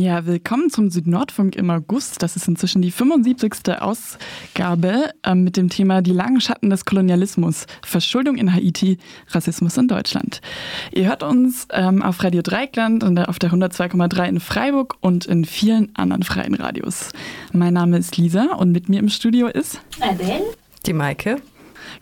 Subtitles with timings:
[0.00, 2.22] Ja, willkommen zum Südnordfunk im August.
[2.22, 3.82] Das ist inzwischen die 75.
[3.82, 8.96] Ausgabe äh, mit dem Thema Die langen Schatten des Kolonialismus, Verschuldung in Haiti,
[9.28, 10.40] Rassismus in Deutschland.
[10.90, 15.44] Ihr hört uns ähm, auf Radio Dreikland und auf der 102,3 in Freiburg und in
[15.44, 17.10] vielen anderen freien Radios.
[17.52, 20.44] Mein Name ist Lisa und mit mir im Studio ist Adele,
[20.86, 21.42] die Maike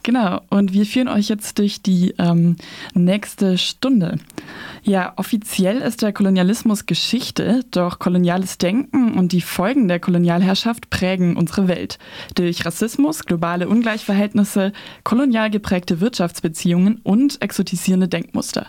[0.03, 2.57] Genau, und wir führen euch jetzt durch die ähm,
[2.95, 4.19] nächste Stunde.
[4.83, 11.37] Ja, offiziell ist der Kolonialismus Geschichte, doch koloniales Denken und die Folgen der Kolonialherrschaft prägen
[11.37, 11.99] unsere Welt.
[12.37, 14.73] Durch Rassismus, globale Ungleichverhältnisse,
[15.05, 18.67] kolonial geprägte Wirtschaftsbeziehungen und exotisierende Denkmuster.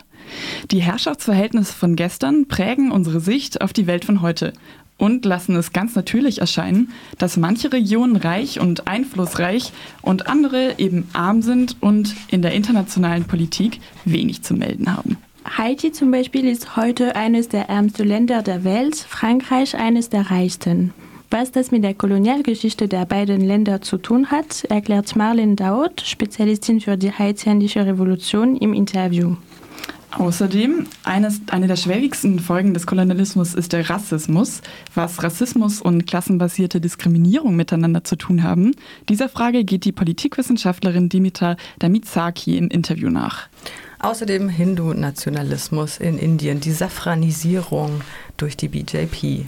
[0.72, 4.54] Die Herrschaftsverhältnisse von gestern prägen unsere Sicht auf die Welt von heute
[5.00, 9.72] und lassen es ganz natürlich erscheinen, dass manche Regionen reich und einflussreich
[10.04, 15.18] und andere eben arm sind und in der internationalen Politik wenig zu melden haben.
[15.58, 20.94] Haiti zum Beispiel ist heute eines der ärmsten Länder der Welt, Frankreich eines der reichsten.
[21.32, 26.82] Was das mit der Kolonialgeschichte der beiden Länder zu tun hat, erklärt Marlene Daud, Spezialistin
[26.82, 29.36] für die haitianische Revolution, im Interview.
[30.12, 34.62] Außerdem, eines, eine der schwierigsten Folgen des Kolonialismus ist der Rassismus.
[34.96, 38.72] Was Rassismus und klassenbasierte Diskriminierung miteinander zu tun haben,
[39.08, 43.48] dieser Frage geht die Politikwissenschaftlerin Dimitar Damitsaki im Interview nach.
[44.00, 48.02] Außerdem Hindu-Nationalismus in Indien, die Safranisierung
[48.38, 49.46] durch die BJP.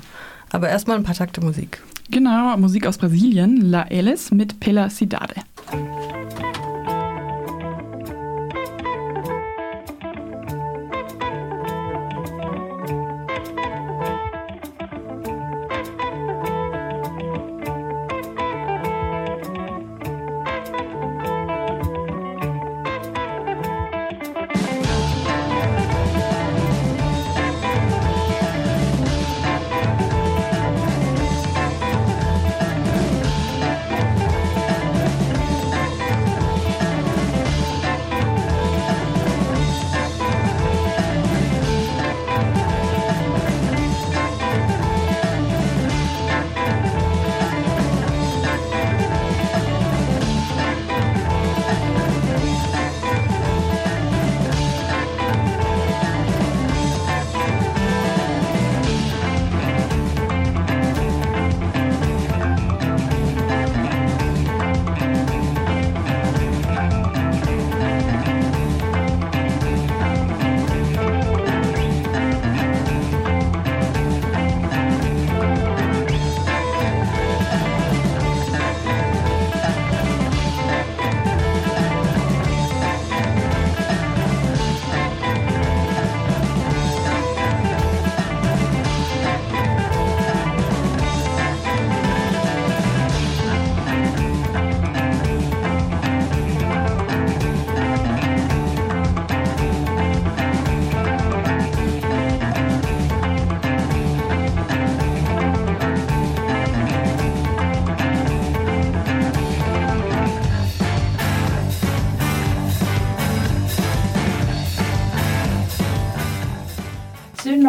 [0.51, 1.81] Aber erstmal ein paar Takte Musik.
[2.11, 5.35] Genau, Musik aus Brasilien, La Elis mit Pela Cidade.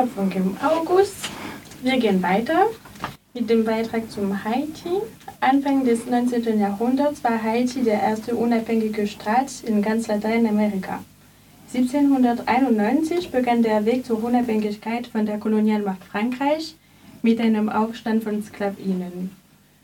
[0.02, 1.14] Südnordfunk im August.
[1.82, 2.66] Wir gehen weiter
[3.34, 5.00] mit dem Beitrag zum Haiti.
[5.40, 6.58] Anfang des 19.
[6.58, 11.04] Jahrhunderts war Haiti der erste unabhängige Staat in ganz Lateinamerika.
[11.72, 16.74] 1791 begann der Weg zur Unabhängigkeit von der Kolonialmacht Frankreich
[17.22, 19.30] mit einem Aufstand von Sklavinnen.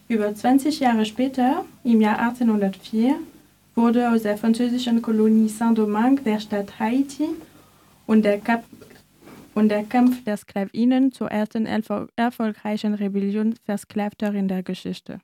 [0.09, 3.15] Über 20 Jahre später, im Jahr 1804,
[3.77, 7.29] wurde aus der französischen Kolonie Saint-Domingue der Stadt Haiti
[8.07, 8.65] und der Kap
[9.59, 15.19] und der Kampf der Sklavinnen zur ersten erfolgreichen Rebellion Versklavter in der Geschichte.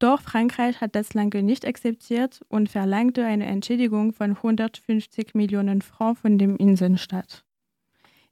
[0.00, 6.22] Doch Frankreich hat das lange nicht akzeptiert und verlangte eine Entschädigung von 150 Millionen Francs
[6.22, 7.44] von dem Inselstaat.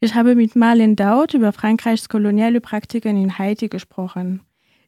[0.00, 4.40] Ich habe mit Marlene Daud über Frankreichs koloniale Praktiken in Haiti gesprochen.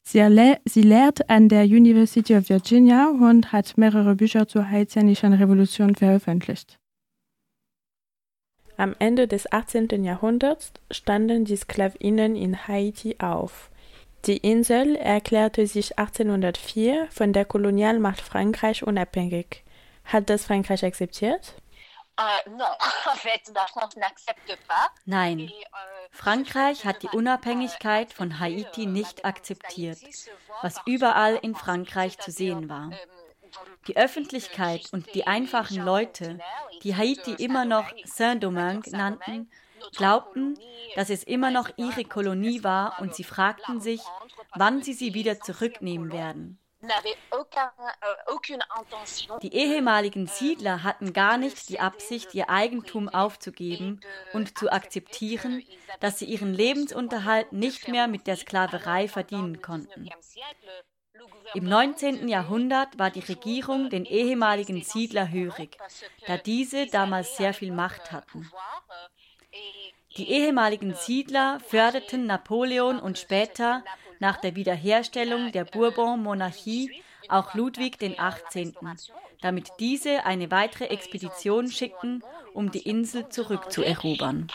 [0.02, 0.20] Sie,
[0.64, 6.79] sie lehrt an der University of Virginia und hat mehrere Bücher zur haitianischen Revolution veröffentlicht.
[8.80, 10.04] Am Ende des 18.
[10.04, 13.68] Jahrhunderts standen die Sklavinnen in Haiti auf.
[14.24, 19.64] Die Insel erklärte sich 1804 von der Kolonialmacht Frankreich unabhängig.
[20.06, 21.56] Hat das Frankreich akzeptiert?
[25.04, 25.52] Nein,
[26.10, 29.98] Frankreich hat die Unabhängigkeit von Haiti nicht akzeptiert,
[30.62, 32.92] was überall in Frankreich zu sehen war.
[33.86, 36.38] Die Öffentlichkeit und die einfachen Leute,
[36.82, 39.50] die Haiti immer noch Saint-Domingue nannten,
[39.96, 40.58] glaubten,
[40.94, 44.02] dass es immer noch ihre Kolonie war und sie fragten sich,
[44.54, 46.58] wann sie sie wieder zurücknehmen werden.
[49.42, 54.00] Die ehemaligen Siedler hatten gar nicht die Absicht, ihr Eigentum aufzugeben
[54.32, 55.62] und zu akzeptieren,
[56.00, 60.08] dass sie ihren Lebensunterhalt nicht mehr mit der Sklaverei verdienen konnten.
[61.54, 62.28] Im 19.
[62.28, 65.76] Jahrhundert war die Regierung den ehemaligen Siedler hörig,
[66.26, 68.50] da diese damals sehr viel Macht hatten.
[70.16, 73.84] Die ehemaligen Siedler förderten Napoleon und später,
[74.18, 78.74] nach der Wiederherstellung der Bourbon-Monarchie, auch Ludwig XVIII.,
[79.40, 84.48] damit diese eine weitere Expedition schickten, um die Insel zurückzuerobern.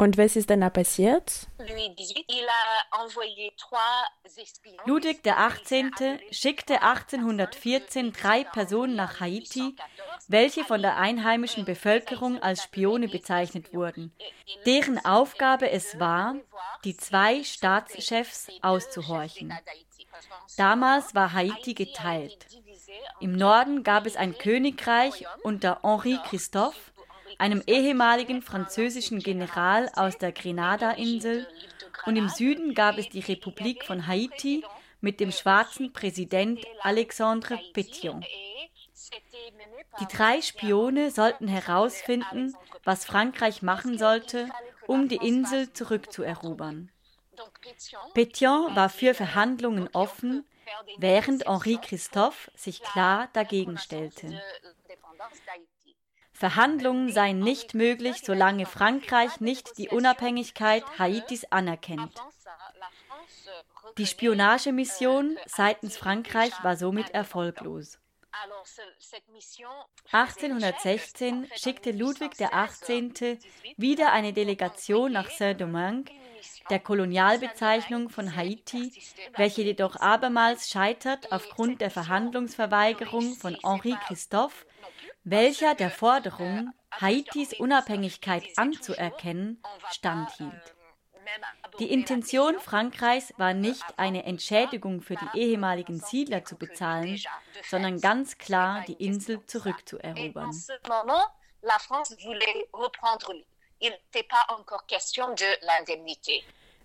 [0.00, 1.48] Und was ist danach passiert?
[4.86, 6.20] Ludwig XVIII.
[6.30, 9.74] schickte 1814 drei Personen nach Haiti,
[10.28, 14.12] welche von der einheimischen Bevölkerung als Spione bezeichnet wurden,
[14.66, 16.36] deren Aufgabe es war,
[16.84, 19.52] die zwei Staatschefs auszuhorchen.
[20.56, 22.46] Damals war Haiti geteilt.
[23.18, 26.78] Im Norden gab es ein Königreich unter Henri Christophe,
[27.38, 31.46] einem ehemaligen französischen General aus der Grenada-Insel,
[32.06, 34.64] und im Süden gab es die Republik von Haiti
[35.00, 38.24] mit dem schwarzen Präsident Alexandre Pétion.
[40.00, 42.54] Die drei Spione sollten herausfinden,
[42.84, 44.48] was Frankreich machen sollte,
[44.86, 46.90] um die Insel zurückzuerobern.
[48.14, 50.46] Pétion war für Verhandlungen offen,
[50.98, 54.40] während Henri Christophe sich klar dagegen stellte.
[56.38, 62.14] Verhandlungen seien nicht möglich, solange Frankreich nicht die Unabhängigkeit Haitis anerkennt.
[63.96, 67.98] Die Spionagemission seitens Frankreich war somit erfolglos.
[70.12, 73.40] 1816 schickte Ludwig XVIII.
[73.76, 76.14] wieder eine Delegation nach Saint-Domingue,
[76.70, 78.92] der Kolonialbezeichnung von Haiti,
[79.36, 84.67] welche jedoch abermals scheitert aufgrund der Verhandlungsverweigerung von Henri Christophe
[85.30, 90.74] welcher der Forderung, Haitis Unabhängigkeit anzuerkennen, standhielt.
[91.78, 97.20] Die Intention Frankreichs war nicht, eine Entschädigung für die ehemaligen Siedler zu bezahlen,
[97.68, 100.50] sondern ganz klar die Insel zurückzuerobern.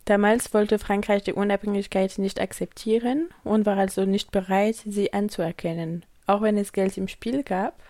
[0.05, 6.41] Damals wollte Frankreich die Unabhängigkeit nicht akzeptieren und war also nicht bereit, sie anzuerkennen, auch
[6.41, 7.81] wenn es Geld im Spiel gab.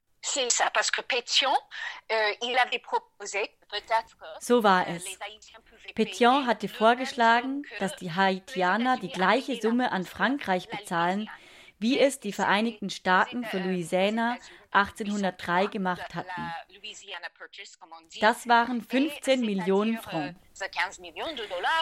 [2.09, 2.33] Euh,
[4.39, 5.03] so war es.
[5.95, 11.29] Pétion hatte vorgeschlagen, dass die Haitianer die gleiche Summe an Frankreich bezahlen,
[11.83, 14.37] wie es die Vereinigten Staaten für Louisiana
[14.71, 16.53] 1803 gemacht hatten.
[18.21, 20.39] Das waren 15 Millionen Francs.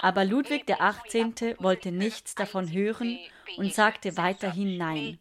[0.02, 1.56] Aber Ludwig XVIII.
[1.60, 3.20] wollte nichts davon hören
[3.58, 5.20] und sagte weiterhin Nein.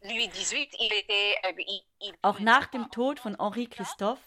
[2.22, 4.22] Auch nach dem Tod von Henri Christophe,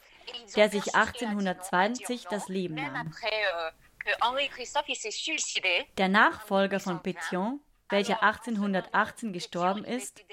[0.56, 3.12] der sich 1820 das Leben nahm.
[5.98, 7.60] Der Nachfolger von Pétion,
[7.94, 10.26] welcher 1818 gestorben ist,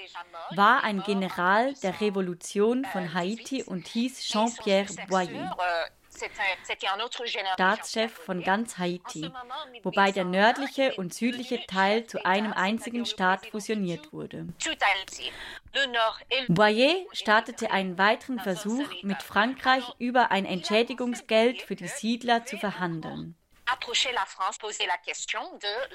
[0.56, 5.56] war ein General der Revolution von Haiti und hieß Jean-Pierre Boyer.
[7.54, 9.30] Staatschef von ganz Haiti,
[9.82, 14.48] wobei der nördliche und südliche Teil zu einem einzigen Staat fusioniert wurde.
[16.48, 23.36] Boyer startete einen weiteren Versuch, mit Frankreich über ein Entschädigungsgeld für die Siedler zu verhandeln.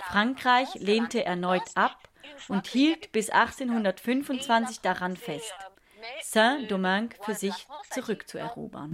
[0.08, 1.98] Frankreich lehnte erneut ab
[2.48, 5.53] und hielt bis 1825 daran fest.
[6.22, 7.53] Saint-Domingue für sich
[7.91, 8.94] zurückzuerobern.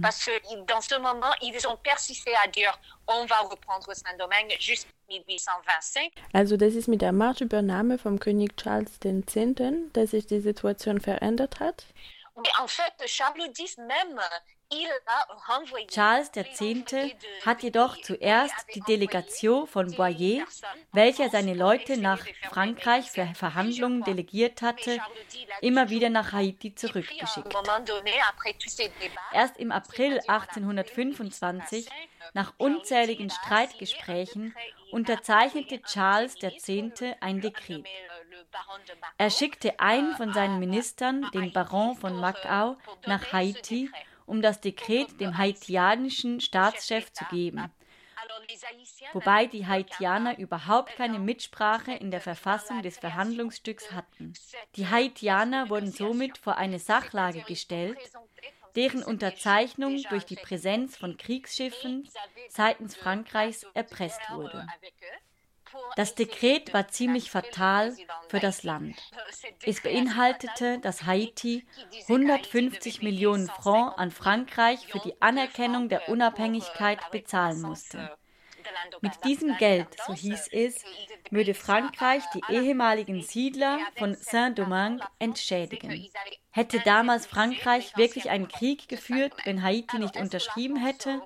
[6.32, 9.34] Also das ist mit der Machtübernahme vom König Charles X.,
[9.92, 11.84] dass sich die Situation verändert hat?
[13.04, 13.76] Charles X.
[17.44, 20.44] hat jedoch zuerst die Delegation von Boyer,
[20.92, 24.98] welcher seine Leute nach Frankreich für Verhandlungen delegiert hatte,
[25.60, 27.54] immer wieder nach Haiti zurückgeschickt.
[29.32, 31.88] Erst im April 1825,
[32.34, 34.54] nach unzähligen Streitgesprächen
[34.90, 37.04] unterzeichnete Charles X.
[37.20, 37.86] ein Dekret.
[39.18, 42.76] Er schickte einen von seinen Ministern, den Baron von Macau,
[43.06, 43.90] nach Haiti,
[44.26, 47.70] um das Dekret dem haitianischen Staatschef zu geben
[49.12, 54.34] wobei die Haitianer überhaupt keine Mitsprache in der Verfassung des Verhandlungsstücks hatten.
[54.76, 57.98] Die Haitianer wurden somit vor eine Sachlage gestellt,
[58.76, 62.08] deren Unterzeichnung durch die Präsenz von Kriegsschiffen
[62.48, 64.66] seitens Frankreichs erpresst wurde.
[65.96, 67.94] Das Dekret war ziemlich fatal
[68.28, 68.96] für das Land.
[69.64, 71.66] Es beinhaltete, dass Haiti
[72.08, 78.16] 150 Millionen Francs an Frankreich für die Anerkennung der Unabhängigkeit bezahlen musste.
[79.00, 80.84] Mit diesem Geld, so hieß es,
[81.30, 86.08] würde Frankreich die ehemaligen Siedler von Saint-Domingue entschädigen.
[86.50, 91.22] Hätte damals Frankreich wirklich einen Krieg geführt, wenn Haiti nicht unterschrieben hätte?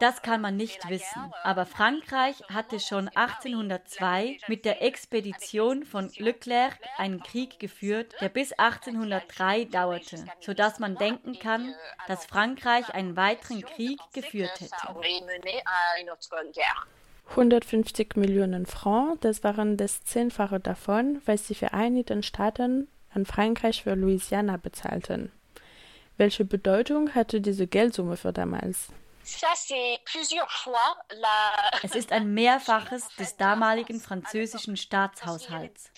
[0.00, 1.32] Das kann man nicht wissen.
[1.42, 8.52] Aber Frankreich hatte schon 1802 mit der Expedition von Leclerc einen Krieg geführt, der bis
[8.52, 11.74] 1803 dauerte, sodass man denken kann,
[12.06, 14.94] dass Frankreich einen weiteren Krieg geführt hätte.
[17.30, 23.94] 150 Millionen Francs, das waren das Zehnfache davon, was die Vereinigten Staaten an Frankreich für
[23.94, 25.30] Louisiana bezahlten.
[26.16, 28.88] Welche Bedeutung hatte diese Geldsumme für damals?
[31.82, 35.90] Es ist ein Mehrfaches des damaligen französischen Staatshaushalts.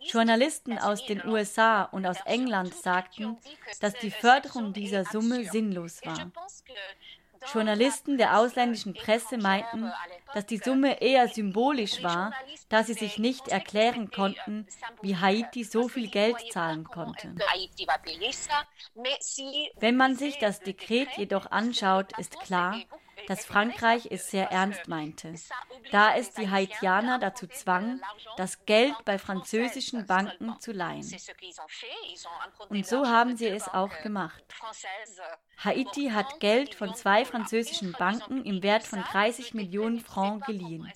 [0.00, 3.38] Journalisten aus den USA und aus England sagten,
[3.80, 6.30] dass die Förderung dieser Summe sinnlos war.
[7.52, 9.92] Journalisten der ausländischen Presse meinten,
[10.32, 12.32] dass die Summe eher symbolisch war,
[12.68, 14.66] da sie sich nicht erklären konnten,
[15.02, 17.34] wie Haiti so viel Geld zahlen konnte.
[19.78, 22.76] Wenn man sich das Dekret jedoch anschaut, ist klar,
[23.26, 25.34] dass Frankreich es sehr ernst meinte,
[25.90, 28.00] da es die Haitianer dazu zwang,
[28.36, 31.14] das Geld bei französischen Banken zu leihen.
[32.68, 34.44] Und so haben sie es auch gemacht.
[35.58, 40.90] Haiti hat Geld von zwei französischen Banken im Wert von 30 Millionen Francs geliehen.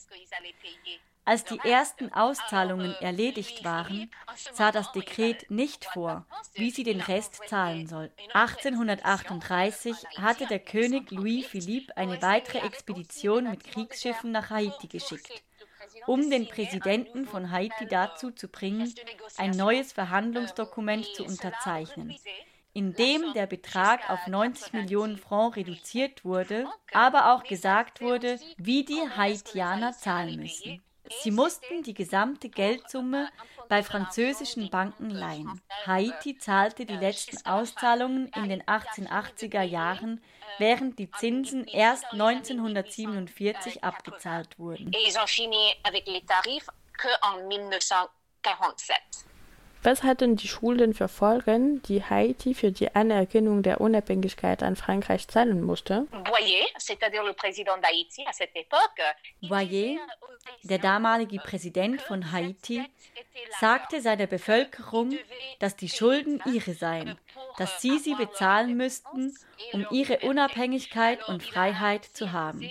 [1.29, 4.11] Als die ersten Auszahlungen erledigt waren,
[4.55, 8.19] sah das Dekret nicht vor, wie sie den Rest zahlen sollten.
[8.33, 15.43] 1838 hatte der König Louis Philippe eine weitere Expedition mit Kriegsschiffen nach Haiti geschickt
[16.07, 18.95] um den Präsidenten von Haiti dazu zu bringen,
[19.37, 22.17] ein neues Verhandlungsdokument zu unterzeichnen,
[22.73, 28.85] in dem der Betrag auf 90 Millionen Francs reduziert wurde, aber auch gesagt wurde, wie
[28.85, 30.83] die Haitianer zahlen müssen.
[31.23, 33.29] Sie mussten die gesamte Geldsumme
[33.69, 35.61] bei französischen Banken leihen.
[35.87, 40.23] Haiti zahlte die letzten Auszahlungen in den 1880er Jahren,
[40.59, 44.93] während die Zinsen erst 1947 abgezahlt wurden.
[49.83, 55.29] Was hatten die Schulden für Folgen, die Haiti für die Anerkennung der Unabhängigkeit an Frankreich
[55.29, 56.09] zahlen musste?
[59.41, 59.99] Boyer,
[60.65, 62.85] der damalige Präsident von Haiti,
[63.61, 65.17] sagte seiner Bevölkerung,
[65.61, 67.17] dass die Schulden ihre seien,
[67.57, 69.33] dass sie sie bezahlen müssten,
[69.73, 72.69] um ihre Unabhängigkeit und Freiheit zu haben.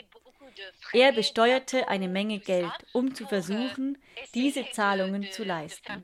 [0.94, 3.98] Er besteuerte eine Menge Geld, um zu versuchen,
[4.34, 6.04] diese Zahlungen zu leisten.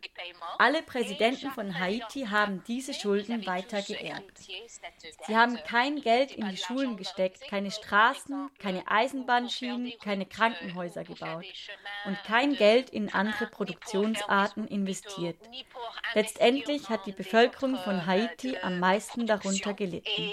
[0.58, 4.40] Alle Präsidenten von Haiti haben diese Schulden weiter geerbt.
[5.28, 11.46] Sie haben kein Geld in die Schulen gesteckt, keine Straßen, keine Eisenbahnschienen, keine Krankenhäuser gebaut
[12.06, 15.38] und kein Geld in andere Produktionsarten investiert.
[16.14, 20.32] Letztendlich hat die Bevölkerung von Haiti am meisten darunter gelitten.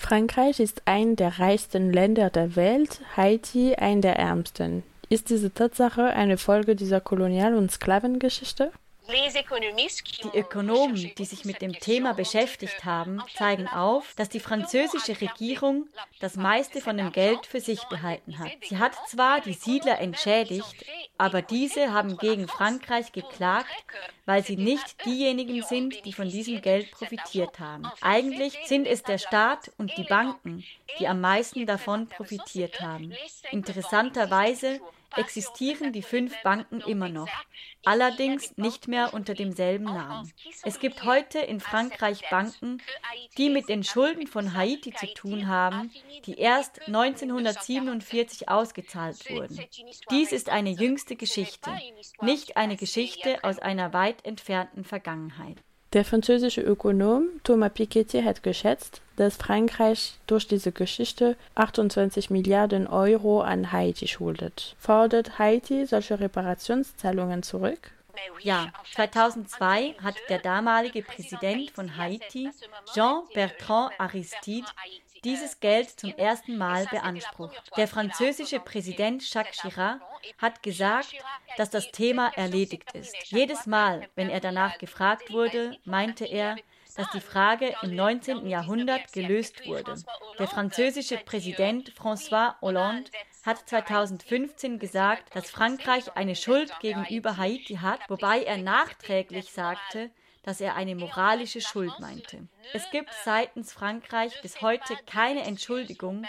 [0.00, 4.82] Frankreich ist ein der reichsten Länder der Welt, Haiti ein der ärmsten.
[5.10, 8.72] Ist diese Tatsache eine Folge dieser Kolonial- und Sklavengeschichte?
[9.10, 15.88] Die Ökonomen, die sich mit dem Thema beschäftigt haben, zeigen auf, dass die französische Regierung
[16.20, 18.52] das meiste von dem Geld für sich behalten hat.
[18.62, 20.84] Sie hat zwar die Siedler entschädigt,
[21.18, 23.70] aber diese haben gegen Frankreich geklagt,
[24.26, 27.90] weil sie nicht diejenigen sind, die von diesem Geld profitiert haben.
[28.00, 30.64] Eigentlich sind es der Staat und die Banken,
[30.98, 33.12] die am meisten davon profitiert haben.
[33.50, 34.80] Interessanterweise
[35.16, 37.28] existieren die fünf Banken immer noch,
[37.84, 40.32] allerdings nicht mehr unter demselben Namen.
[40.62, 42.82] Es gibt heute in Frankreich Banken,
[43.36, 45.90] die mit den Schulden von Haiti zu tun haben,
[46.26, 49.58] die erst 1947 ausgezahlt wurden.
[50.10, 51.70] Dies ist eine jüngste Geschichte,
[52.20, 55.56] nicht eine Geschichte aus einer weit entfernten Vergangenheit.
[55.92, 63.40] Der französische Ökonom Thomas Piketty hat geschätzt, dass Frankreich durch diese Geschichte 28 Milliarden Euro
[63.40, 64.76] an Haiti schuldet.
[64.78, 67.90] Fordert Haiti solche Reparationszahlungen zurück?
[68.40, 72.50] Ja, 2002 hat der damalige Präsident von Haiti,
[72.94, 74.66] Jean-Bertrand Aristide,
[75.24, 77.60] dieses Geld zum ersten Mal beansprucht.
[77.76, 80.00] Der französische Präsident Jacques Chirac
[80.38, 81.14] hat gesagt,
[81.56, 83.14] dass das Thema erledigt ist.
[83.26, 86.56] Jedes Mal, wenn er danach gefragt wurde, meinte er,
[86.96, 88.46] dass die Frage im 19.
[88.46, 89.94] Jahrhundert gelöst wurde.
[90.38, 93.10] Der französische Präsident François Hollande
[93.44, 100.10] hat 2015 gesagt, dass Frankreich eine Schuld gegenüber Haiti hat, wobei er nachträglich sagte,
[100.42, 102.48] dass er eine moralische Schuld meinte.
[102.72, 106.26] Es gibt seitens Frankreich bis heute keine Entschuldigung,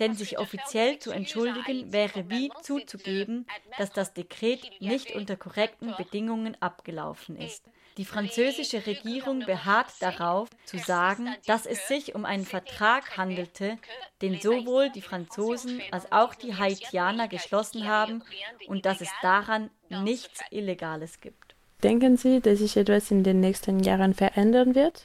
[0.00, 3.46] denn sich offiziell zu entschuldigen wäre wie zuzugeben,
[3.78, 7.64] dass das Dekret nicht unter korrekten Bedingungen abgelaufen ist.
[7.96, 13.78] Die französische Regierung beharrt darauf, zu sagen, dass es sich um einen Vertrag handelte,
[14.20, 18.22] den sowohl die Franzosen als auch die Haitianer geschlossen haben
[18.66, 21.54] und dass es daran nichts Illegales gibt.
[21.82, 25.04] Denken Sie, dass sich etwas in den nächsten Jahren verändern wird?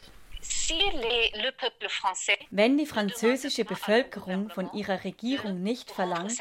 [2.50, 6.40] Wenn die französische Bevölkerung von ihrer Regierung nicht verlangt,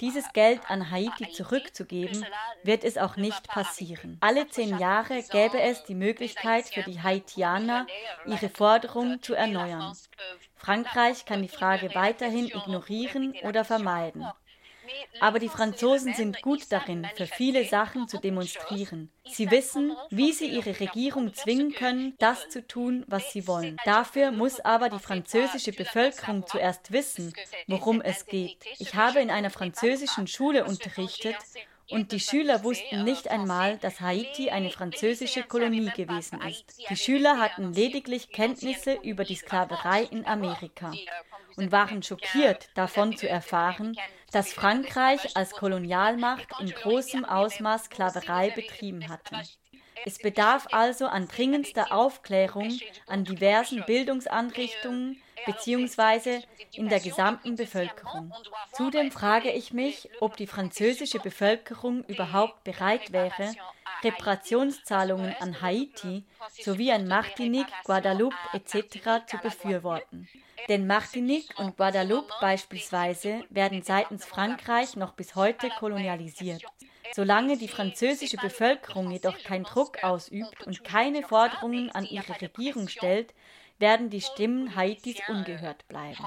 [0.00, 2.24] dieses Geld an Haiti zurückzugeben,
[2.62, 4.18] wird es auch nicht passieren.
[4.20, 7.86] Alle zehn Jahre gäbe es die Möglichkeit für die Haitianer,
[8.26, 9.96] ihre Forderung zu erneuern.
[10.56, 14.24] Frankreich kann die Frage weiterhin ignorieren oder vermeiden.
[15.20, 19.10] Aber die Franzosen sind gut darin, für viele Sachen zu demonstrieren.
[19.24, 23.76] Sie wissen, wie sie ihre Regierung zwingen können, das zu tun, was sie wollen.
[23.84, 27.32] Dafür muss aber die französische Bevölkerung zuerst wissen,
[27.66, 28.58] worum es geht.
[28.78, 31.36] Ich habe in einer französischen Schule unterrichtet
[31.90, 36.64] und die Schüler wussten nicht einmal, dass Haiti eine französische Kolonie gewesen ist.
[36.88, 40.92] Die Schüler hatten lediglich Kenntnisse über die Sklaverei in Amerika
[41.56, 43.96] und waren schockiert davon zu erfahren,
[44.30, 49.42] dass Frankreich als Kolonialmacht in großem Ausmaß Sklaverei betrieben hatte.
[50.04, 56.40] Es bedarf also an dringendster Aufklärung an diversen Bildungsanrichtungen bzw.
[56.72, 58.32] in der gesamten Bevölkerung.
[58.72, 63.54] Zudem frage ich mich, ob die französische Bevölkerung überhaupt bereit wäre,
[64.02, 66.24] Reparationszahlungen an Haiti
[66.60, 69.26] sowie an Martinique, Guadeloupe etc.
[69.26, 70.28] zu befürworten.
[70.68, 76.62] Denn Martinique und Guadeloupe beispielsweise werden seitens Frankreich noch bis heute kolonialisiert.
[77.14, 83.34] Solange die französische Bevölkerung jedoch keinen Druck ausübt und keine Forderungen an ihre Regierung stellt,
[83.78, 86.24] werden die Stimmen Haitis ungehört bleiben.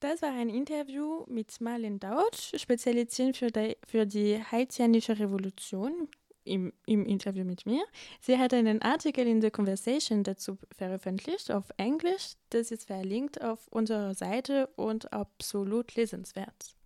[0.00, 6.08] Das war ein Interview mit Marlene Deutsch, Spezialistin für die, für die haitianische Revolution
[6.46, 7.84] im, im Interview mit mir.
[8.20, 12.34] Sie hat einen Artikel in The Conversation dazu veröffentlicht auf Englisch.
[12.50, 16.76] Das ist verlinkt auf unserer Seite und absolut lesenswert.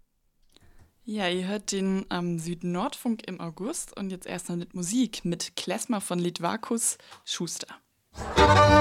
[1.05, 6.01] Ja, ihr hört den ähm, Süd-Nordfunk im August und jetzt erstmal mit Musik mit Klesmer
[6.01, 7.69] von Litvakus Schuster.
[8.37, 8.81] Musik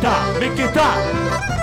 [0.00, 1.59] Mikita, Mikita.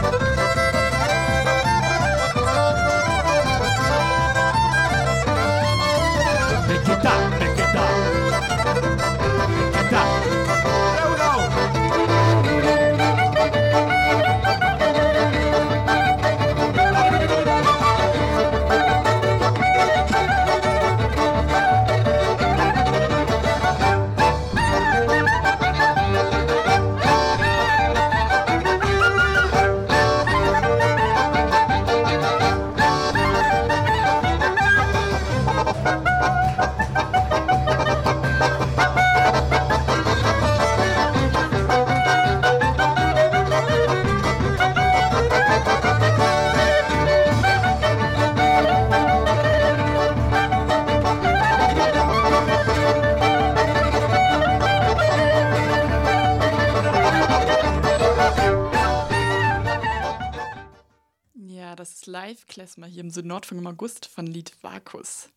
[62.58, 65.30] Live-Klezmer hier im Südnordfunk im August von Lied Vakus.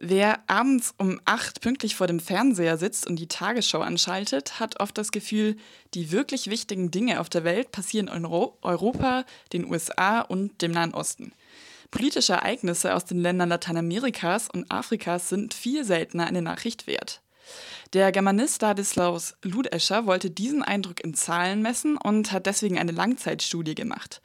[0.00, 4.98] Wer abends um acht pünktlich vor dem Fernseher sitzt und die Tagesschau anschaltet, hat oft
[4.98, 5.56] das Gefühl,
[5.94, 10.92] die wirklich wichtigen Dinge auf der Welt passieren in Europa, den USA und dem Nahen
[10.92, 11.32] Osten.
[11.92, 17.22] Politische Ereignisse aus den Ländern Lateinamerikas und Afrikas sind viel seltener eine Nachricht wert.
[17.92, 23.74] Der Germanist Stadislaus Ludescher wollte diesen Eindruck in Zahlen messen und hat deswegen eine Langzeitstudie
[23.74, 24.20] gemacht.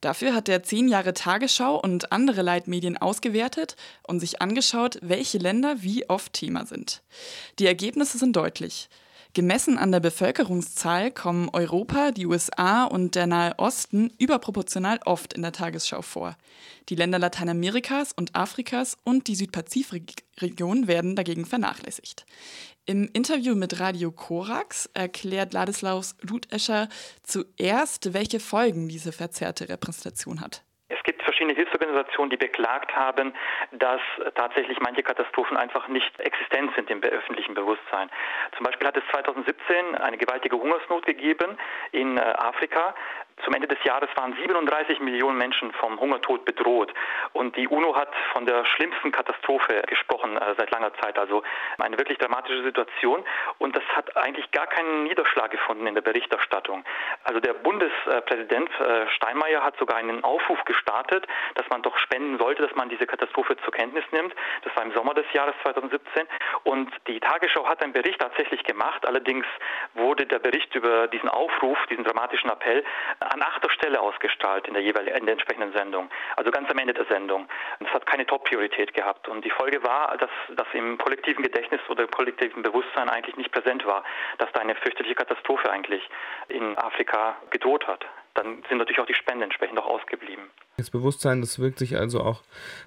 [0.00, 5.76] Dafür hat er zehn Jahre Tagesschau und andere Leitmedien ausgewertet und sich angeschaut, welche Länder
[5.82, 7.02] wie oft Thema sind.
[7.60, 8.88] Die Ergebnisse sind deutlich.
[9.34, 15.40] Gemessen an der Bevölkerungszahl kommen Europa, die USA und der Nahe Osten überproportional oft in
[15.40, 16.36] der Tagesschau vor.
[16.90, 22.26] Die Länder Lateinamerikas und Afrikas und die Südpazifikregion werden dagegen vernachlässigt.
[22.84, 26.90] Im Interview mit Radio Korax erklärt Ladislaus Ludescher
[27.22, 30.62] zuerst, welche Folgen diese verzerrte Repräsentation hat.
[30.92, 33.32] Es gibt verschiedene Hilfsorganisationen, die beklagt haben,
[33.72, 34.00] dass
[34.34, 38.10] tatsächlich manche Katastrophen einfach nicht existent sind im öffentlichen Bewusstsein.
[38.56, 41.56] Zum Beispiel hat es 2017 eine gewaltige Hungersnot gegeben
[41.92, 42.94] in äh, Afrika.
[43.44, 46.92] Zum Ende des Jahres waren 37 Millionen Menschen vom Hungertod bedroht.
[47.32, 51.18] Und die UNO hat von der schlimmsten Katastrophe gesprochen äh, seit langer Zeit.
[51.18, 51.42] Also
[51.78, 53.24] eine wirklich dramatische Situation.
[53.58, 56.84] Und das hat eigentlich gar keinen Niederschlag gefunden in der Berichterstattung.
[57.24, 62.62] Also der Bundespräsident äh, Steinmeier hat sogar einen Aufruf gestartet, dass man doch spenden sollte,
[62.62, 64.34] dass man diese Katastrophe zur Kenntnis nimmt.
[64.62, 66.26] Das war im Sommer des Jahres 2017.
[66.64, 69.06] Und die Tagesschau hat einen Bericht tatsächlich gemacht.
[69.06, 69.46] Allerdings
[69.94, 72.84] wurde der Bericht über diesen Aufruf, diesen dramatischen Appell,
[73.32, 76.10] an achter Stelle ausgestrahlt in der jeweiligen, in der entsprechenden Sendung.
[76.36, 77.48] Also ganz am Ende der Sendung.
[77.78, 79.28] Und es hat keine Top-Priorität gehabt.
[79.28, 83.86] Und die Folge war, dass das im kollektiven Gedächtnis oder kollektiven Bewusstsein eigentlich nicht präsent
[83.86, 84.04] war,
[84.38, 86.02] dass da eine fürchterliche Katastrophe eigentlich
[86.48, 88.04] in Afrika gedroht hat.
[88.34, 90.50] Dann sind natürlich auch die Spenden entsprechend auch ausgeblieben.
[90.76, 92.42] Das Bewusstsein, das wirkt sich also auch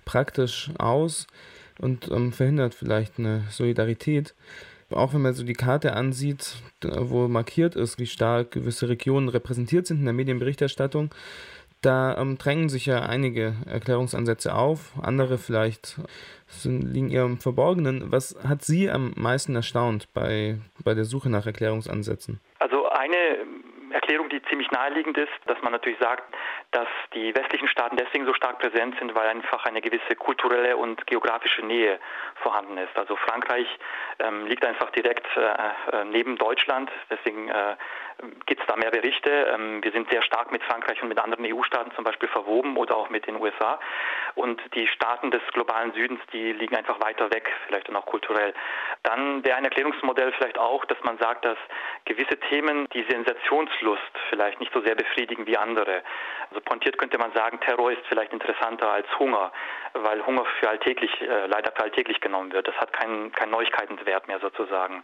[0.05, 1.27] praktisch aus
[1.79, 4.33] und ähm, verhindert vielleicht eine Solidarität
[4.95, 9.87] auch wenn man so die Karte ansieht, wo markiert ist, wie stark gewisse Regionen repräsentiert
[9.87, 11.13] sind in der Medienberichterstattung,
[11.81, 15.99] da ähm, drängen sich ja einige Erklärungsansätze auf, andere vielleicht
[16.47, 18.11] sind, liegen eher im Verborgenen.
[18.11, 22.39] Was hat Sie am meisten erstaunt bei, bei der Suche nach Erklärungsansätzen?
[22.59, 23.15] Also eine
[23.95, 26.23] Erklärung, die ziemlich naheliegend ist, dass man natürlich sagt,
[26.71, 31.07] dass die westlichen Staaten deswegen so stark präsent sind, weil einfach eine gewisse kulturelle und
[31.07, 31.97] geografische Nähe
[32.43, 32.95] vorhanden ist.
[32.97, 33.67] Also Frankreich
[34.19, 37.75] ähm, liegt einfach direkt äh, äh neben Deutschland, deswegen äh,
[38.45, 39.29] gibt es da mehr Berichte.
[39.29, 42.97] Ähm, wir sind sehr stark mit Frankreich und mit anderen EU-Staaten zum Beispiel verwoben oder
[42.97, 43.79] auch mit den USA.
[44.35, 48.53] Und die Staaten des globalen Südens, die liegen einfach weiter weg, vielleicht dann auch kulturell.
[49.03, 51.57] Dann wäre ein Erklärungsmodell vielleicht auch, dass man sagt, dass
[52.05, 53.03] gewisse Themen die
[53.85, 56.01] Sensationslust vielleicht nicht so sehr befriedigen wie andere.
[56.49, 59.51] Also pointiert könnte man sagen, Terror ist vielleicht interessanter als Hunger,
[59.93, 62.67] weil Hunger für alltäglich, äh, leider für alltäglich genommen wird.
[62.67, 65.03] Das hat keinen kein Neuigkeitenwert mehr sozusagen.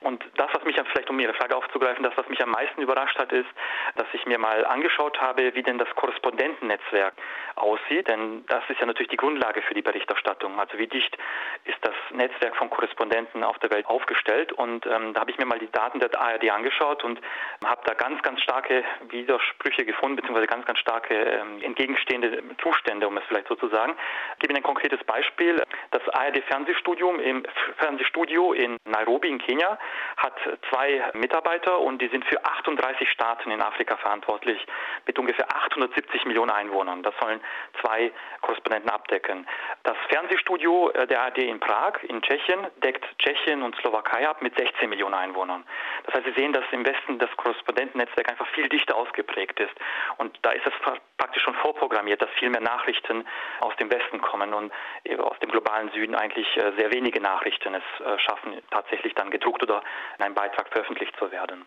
[0.00, 3.18] Und das, was mich vielleicht, um Ihre Frage aufzugreifen, das, was mich am meisten überrascht
[3.18, 3.48] hat, ist,
[3.96, 7.14] dass ich mir mal angeschaut habe, wie denn das Korrespondentennetzwerk
[7.56, 8.08] aussieht.
[8.08, 10.58] Denn das ist ja natürlich die Grundlage für die Berichterstattung.
[10.58, 11.16] Also wie dicht
[11.64, 14.52] ist das Netzwerk von Korrespondenten auf der Welt aufgestellt.
[14.52, 17.20] Und ähm, da habe ich mir mal die Daten der ARD angeschaut und
[17.64, 23.16] habe da ganz, ganz starke Widersprüche gefunden, beziehungsweise ganz, ganz starke ähm, entgegenstehende Zustände, um
[23.16, 23.96] es vielleicht so zu sagen.
[24.34, 25.62] Ich gebe Ihnen ein konkretes Beispiel.
[25.90, 27.44] Das ARD-Fernsehstudio im
[27.78, 29.78] Fernsehstudio in Nairobi in Kenia
[30.16, 30.34] hat
[30.70, 34.64] zwei Mitarbeiter und die sind für 38 Staaten in Afrika verantwortlich
[35.06, 37.02] mit ungefähr 870 Millionen Einwohnern.
[37.02, 37.40] Das sollen
[37.80, 39.46] zwei Korrespondenten abdecken.
[39.82, 44.56] Das Fernsehstudio äh, der ARD in Prag in Tschechien deckt Tschechien und Slowakei ab mit
[44.56, 45.64] 16 Millionen Einwohnern.
[46.04, 49.74] Das heißt, Sie sehen, dass im Westen das Korrespondentennetzwerk einfach viel dichter ausgeprägt ist.
[50.18, 50.72] Und da ist es
[51.16, 53.26] praktisch schon vorprogrammiert, dass viel mehr Nachrichten
[53.60, 54.72] aus dem Westen kommen und
[55.18, 59.62] aus dem globalen Süden eigentlich äh, sehr wenige Nachrichten es äh, schaffen, tatsächlich dann gedruckt
[59.62, 59.82] oder
[60.18, 61.66] in einem Beitrag veröffentlicht zu werden.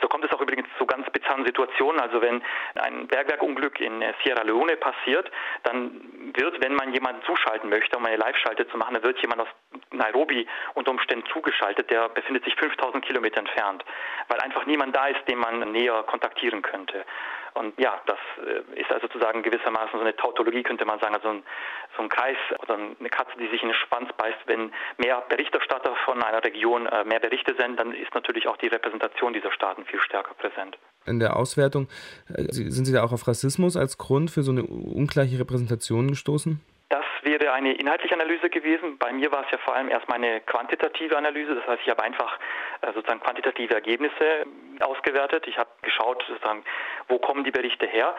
[0.00, 2.00] So kommt es auch übrigens zu ganz bizarren Situationen.
[2.00, 2.42] Also wenn
[2.80, 5.30] ein Bergwerkunglück in Sierra Leone passiert,
[5.64, 9.42] dann wird, wenn man jemanden zuschalten möchte, um eine Live-Schalte zu machen, dann wird jemand
[9.42, 9.48] aus
[9.92, 13.84] Nairobi unter Umständen zugeschaltet, der befindet sich 5000 Kilometer entfernt,
[14.28, 17.04] weil einfach niemand da ist, den man näher kontaktieren könnte.
[17.54, 21.28] Und ja, das äh, ist also sozusagen gewissermaßen so eine Tautologie, könnte man sagen, also
[21.28, 21.42] ein,
[21.96, 24.38] so ein Kreis oder eine Katze, die sich in den Schwanz beißt.
[24.46, 28.68] Wenn mehr Berichterstatter von einer Region äh, mehr Berichte senden, dann ist natürlich auch die
[28.68, 30.78] Repräsentation dieser Staaten viel stärker präsent.
[31.06, 31.88] In der Auswertung,
[32.28, 36.60] äh, sind Sie da auch auf Rassismus als Grund für so eine ungleiche Repräsentation gestoßen?
[37.40, 38.98] Wäre eine inhaltliche Analyse gewesen.
[38.98, 41.54] Bei mir war es ja vor allem erstmal eine quantitative Analyse.
[41.54, 42.38] Das heißt, ich habe einfach
[42.82, 44.44] äh, sozusagen quantitative Ergebnisse
[44.80, 45.46] ausgewertet.
[45.46, 46.62] Ich habe geschaut, sozusagen,
[47.08, 48.14] wo kommen die Berichte her.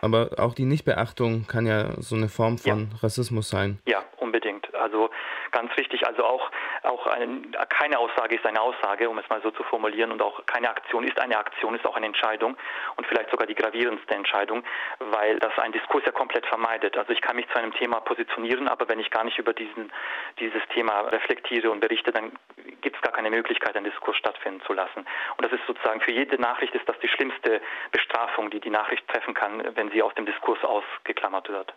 [0.00, 2.98] Aber auch die Nichtbeachtung kann ja so eine Form von ja.
[3.02, 3.78] Rassismus sein.
[3.86, 4.74] Ja, unbedingt.
[4.74, 5.10] Also
[5.50, 6.50] ganz wichtig, also auch,
[6.82, 10.44] auch ein, keine Aussage ist eine Aussage, um es mal so zu formulieren, und auch
[10.46, 12.56] keine Aktion ist eine Aktion, ist auch eine Entscheidung
[12.96, 14.62] und vielleicht sogar die gravierendste Entscheidung,
[14.98, 16.96] weil das ein Diskurs ja komplett vermeidet.
[16.96, 19.92] Also ich kann mich zu einem Thema positionieren, aber wenn ich gar nicht über diesen,
[20.38, 22.32] dieses Thema reflektiere und berichte, dann
[22.80, 25.06] gibt es gar keine Möglichkeit, einen Diskurs stattfinden zu lassen.
[25.36, 27.60] Und das ist sozusagen für jede Nachricht ist das die schlimmste
[27.92, 31.72] Bestrafung, die die Nachricht treffen kann, wenn sie aus dem Diskurs ausgeklammert wird.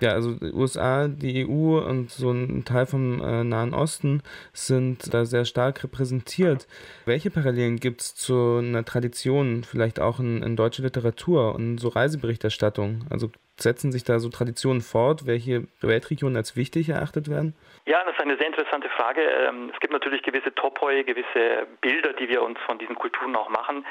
[0.00, 5.14] Ja, also die USA, die EU und so ein Teil vom äh, Nahen Osten sind
[5.14, 6.66] da sehr stark repräsentiert.
[7.06, 11.88] Welche Parallelen gibt es zu einer Tradition, vielleicht auch in, in deutscher Literatur und so
[11.88, 13.06] Reiseberichterstattung?
[13.08, 13.30] Also
[13.62, 17.54] setzen sich da so Traditionen fort, welche Weltregionen als wichtig erachtet werden?
[17.84, 19.22] Ja, das ist eine sehr interessante Frage.
[19.22, 23.48] Ähm, es gibt natürlich gewisse Topoi, gewisse Bilder, die wir uns von diesen Kulturen auch
[23.48, 23.84] machen.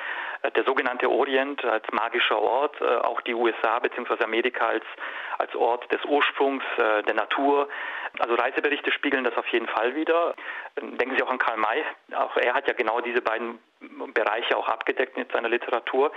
[0.43, 4.23] Äh, der sogenannte Orient als magischer Ort, äh, auch die USA bzw.
[4.23, 4.85] Amerika als,
[5.37, 7.67] als Ort des Ursprungs, äh, der Natur.
[8.19, 10.35] Also Reiseberichte spiegeln das auf jeden Fall wieder.
[10.81, 11.83] Denken Sie auch an Karl May.
[12.15, 13.59] Auch er hat ja genau diese beiden
[14.13, 16.11] Bereiche auch abgedeckt mit seiner Literatur,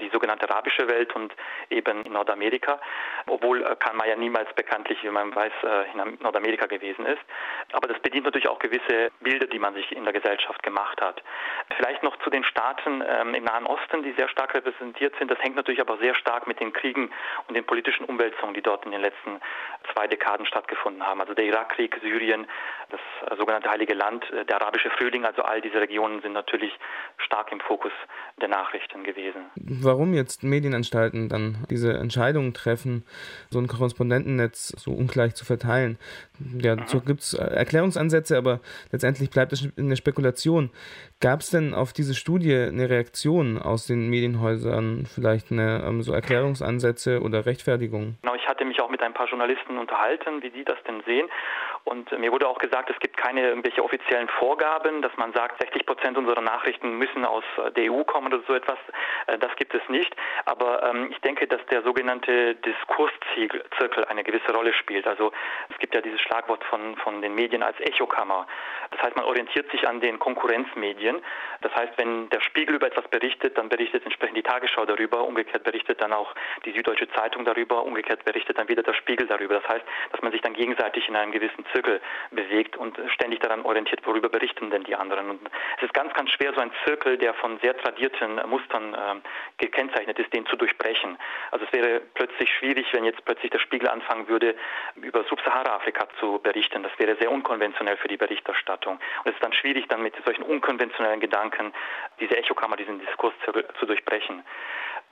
[0.00, 1.34] die sogenannte arabische Welt und
[1.68, 2.80] eben Nordamerika,
[3.26, 5.52] obwohl Karl May ja niemals bekanntlich, wie man weiß,
[5.92, 7.20] in Nordamerika gewesen ist.
[7.72, 11.22] Aber das bedient natürlich auch gewisse Bilder, die man sich in der Gesellschaft gemacht hat.
[11.76, 15.30] Vielleicht noch zu den Staaten ähm, im Nahen Osten, die sehr stark repräsentiert sind.
[15.30, 17.10] Das hängt natürlich aber sehr stark mit den Kriegen
[17.48, 19.40] und den politischen Umwälzungen, die dort in den letzten
[19.92, 21.20] zwei Dekaden stattgefunden haben.
[21.22, 22.48] Also der Irakkrieg, Syrien,
[22.90, 26.72] das sogenannte Heilige Land, äh, der arabische Frühling, also all diese Regionen sind natürlich
[27.18, 27.92] stark im Fokus
[28.40, 29.44] der Nachrichten gewesen.
[29.54, 33.04] Warum jetzt Medienanstalten dann diese Entscheidungen treffen,
[33.50, 35.96] so ein Korrespondentennetz so ungleich zu verteilen?
[36.60, 37.04] Ja, dazu mhm.
[37.04, 38.58] gibt es äh, Erklärungsansätze, aber
[38.90, 40.70] letztendlich bleibt es eine Spekulation.
[41.20, 46.12] Gab es denn auf diese Studie eine Reaktion aus den Medienhäusern, vielleicht eine, ähm, so
[46.12, 48.18] Erklärungsansätze oder Rechtfertigungen?
[48.22, 51.11] Genau, ich hatte mich auch mit ein paar Journalisten unterhalten, wie die das denn sehen.
[51.12, 51.28] sehen.
[51.84, 55.84] Und mir wurde auch gesagt, es gibt keine irgendwelche offiziellen Vorgaben, dass man sagt, 60
[55.84, 57.44] Prozent unserer Nachrichten müssen aus
[57.76, 58.78] der EU kommen oder so etwas.
[59.26, 60.14] Äh, das gibt es nicht.
[60.44, 65.06] Aber ähm, ich denke, dass der sogenannte Diskurszirkel eine gewisse Rolle spielt.
[65.06, 65.32] Also
[65.70, 68.46] es gibt ja dieses Schlagwort von, von den Medien als Echokammer.
[68.92, 71.20] Das heißt, man orientiert sich an den Konkurrenzmedien.
[71.62, 75.24] Das heißt, wenn der Spiegel über etwas berichtet, dann berichtet entsprechend die Tagesschau darüber.
[75.24, 76.32] Umgekehrt berichtet dann auch
[76.64, 77.84] die Süddeutsche Zeitung darüber.
[77.84, 79.54] Umgekehrt berichtet dann wieder der Spiegel darüber.
[79.54, 83.64] Das heißt, dass man sich dann gegenseitig in einem gewissen Zirkel bewegt und ständig daran
[83.64, 85.30] orientiert, worüber berichten denn die anderen.
[85.30, 85.40] Und
[85.78, 88.98] es ist ganz, ganz schwer, so ein Zirkel, der von sehr tradierten Mustern äh,
[89.58, 91.18] gekennzeichnet ist, den zu durchbrechen.
[91.50, 94.54] Also es wäre plötzlich schwierig, wenn jetzt plötzlich der Spiegel anfangen würde,
[94.96, 96.82] über Subsahara-Afrika zu berichten.
[96.82, 98.94] Das wäre sehr unkonventionell für die Berichterstattung.
[98.94, 101.72] Und es ist dann schwierig, dann mit solchen unkonventionellen Gedanken
[102.20, 104.42] diese Echokammer, diesen Diskurs zu, zu durchbrechen.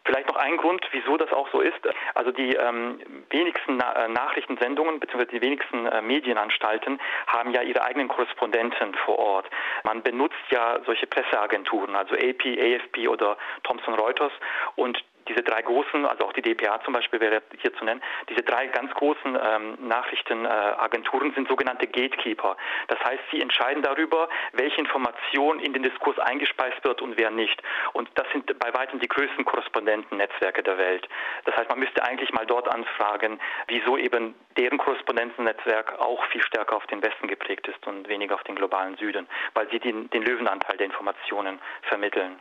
[0.04, 1.80] Vielleicht noch ein Grund, wieso das auch so ist.
[2.14, 5.26] Also die ähm, wenigsten Na äh, Nachrichtensendungen bzw.
[5.26, 9.46] die wenigsten äh, Medienanstalten haben ja ihre eigenen Korrespondenten vor Ort.
[9.84, 14.32] Man benutzt ja solche Presseagenturen, also AP, AFP oder Thomson Reuters
[14.76, 18.42] und diese drei großen, also auch die DPA zum Beispiel wäre hier zu nennen, diese
[18.42, 22.56] drei ganz großen ähm, Nachrichtenagenturen äh, sind sogenannte Gatekeeper.
[22.88, 27.62] Das heißt, sie entscheiden darüber, welche Information in den Diskurs eingespeist wird und wer nicht.
[27.92, 31.08] Und das sind bei weitem die größten Korrespondentennetzwerke der Welt.
[31.44, 36.76] Das heißt, man müsste eigentlich mal dort anfragen, wieso eben deren Korrespondentennetzwerk auch viel stärker
[36.76, 40.22] auf den Westen geprägt ist und weniger auf den globalen Süden, weil sie den, den
[40.22, 42.40] Löwenanteil der Informationen vermitteln.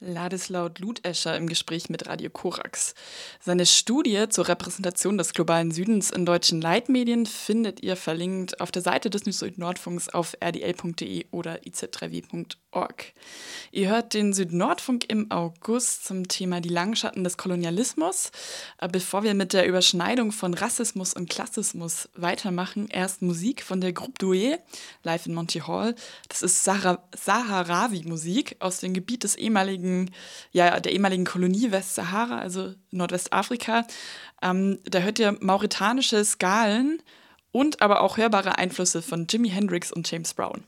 [0.00, 2.94] Ladislaut Ludescher im Gespräch mit Radio Korax.
[3.40, 8.82] Seine Studie zur Repräsentation des globalen Südens in deutschen Leitmedien findet ihr verlinkt auf der
[8.82, 13.12] Seite des Südnordfunks auf rdl.de oder iz3w.org.
[13.70, 18.32] Ihr hört den Südnordfunk im August zum Thema die Langschatten des Kolonialismus.
[18.78, 23.92] Äh, bevor wir mit der Überschneidung von Rassismus und Klassismus weitermachen, erst Musik von der
[23.92, 24.58] Groupe Douai,
[25.02, 25.94] live in Monty Hall.
[26.28, 30.10] Das ist Saharawi-Musik aus dem Gebiet des ehemaligen ehemaligen,
[30.52, 33.86] ja, der ehemaligen Kolonie Westsahara, also Nordwestafrika.
[34.42, 37.02] Ähm, da hört ihr mauretanische Skalen
[37.52, 40.64] und aber auch hörbare Einflüsse von Jimi Hendrix und James Brown.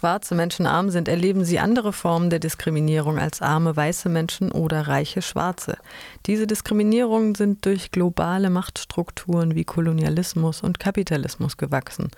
[0.00, 4.88] Schwarze Menschen arm sind, erleben sie andere Formen der Diskriminierung als arme weiße Menschen oder
[4.88, 5.76] reiche Schwarze.
[6.24, 12.08] Diese Diskriminierungen sind durch globale Machtstrukturen wie Kolonialismus und Kapitalismus gewachsen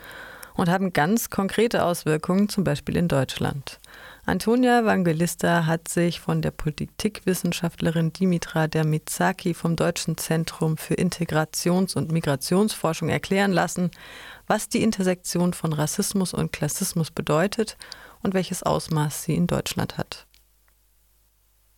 [0.55, 3.81] und haben ganz konkrete Auswirkungen, zum Beispiel in Deutschland.
[4.25, 12.13] Antonia Evangelista hat sich von der Politikwissenschaftlerin Dimitra Dermizaki vom Deutschen Zentrum für Integrations- und
[12.13, 13.91] Migrationsforschung erklären lassen,
[14.53, 17.79] was die Intersektion von Rassismus und Klassismus bedeutet
[18.23, 20.27] und welches Ausmaß sie in Deutschland hat.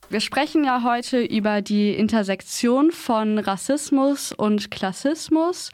[0.09, 5.71] Wir sprechen ja heute über die Intersektion von Rassismus und Klassismus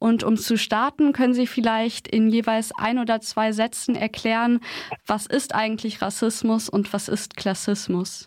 [0.00, 4.58] und um zu starten, können Sie vielleicht in jeweils ein oder zwei Sätzen erklären,
[5.06, 8.26] was ist eigentlich Rassismus und was ist Klassismus?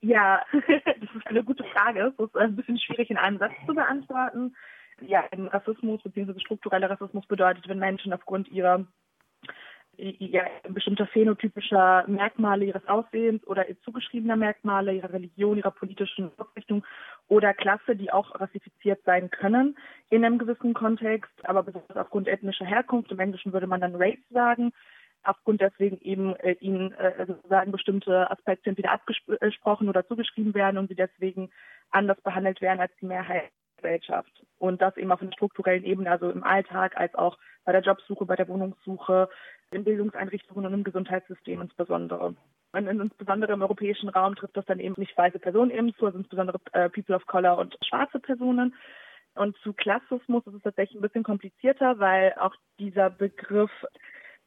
[0.00, 2.14] Ja, das ist eine gute Frage.
[2.16, 4.54] Das ist ein bisschen schwierig in einem Satz zu beantworten.
[5.00, 6.38] Ja, Rassismus bzw.
[6.40, 8.86] struktureller Rassismus bedeutet, wenn Menschen aufgrund ihrer
[9.96, 16.84] ja, bestimmter phänotypischer Merkmale ihres Aussehens oder zugeschriebener Merkmale, ihrer Religion, ihrer politischen Ausrichtung
[17.28, 19.76] oder Klasse, die auch rassifiziert sein können
[20.10, 24.18] in einem gewissen Kontext, aber besonders aufgrund ethnischer Herkunft, im Englischen würde man dann Race
[24.30, 24.72] sagen,
[25.22, 30.88] aufgrund deswegen eben äh, ihnen äh, sozusagen bestimmte Aspekte entweder abgesprochen oder zugeschrieben werden und
[30.88, 31.50] sie deswegen
[31.90, 33.50] anders behandelt werden als die Mehrheit
[33.84, 34.32] Gesellschaft.
[34.58, 38.24] Und das eben auf einer strukturellen Ebene, also im Alltag als auch bei der Jobsuche,
[38.24, 39.28] bei der Wohnungssuche,
[39.70, 42.34] in Bildungseinrichtungen und im Gesundheitssystem insbesondere.
[42.72, 46.18] Und insbesondere im europäischen Raum trifft das dann eben nicht weiße Personen eben zu, also
[46.18, 48.74] insbesondere äh, People of Color und schwarze Personen.
[49.34, 53.70] Und zu Klassismus ist es tatsächlich ein bisschen komplizierter, weil auch dieser Begriff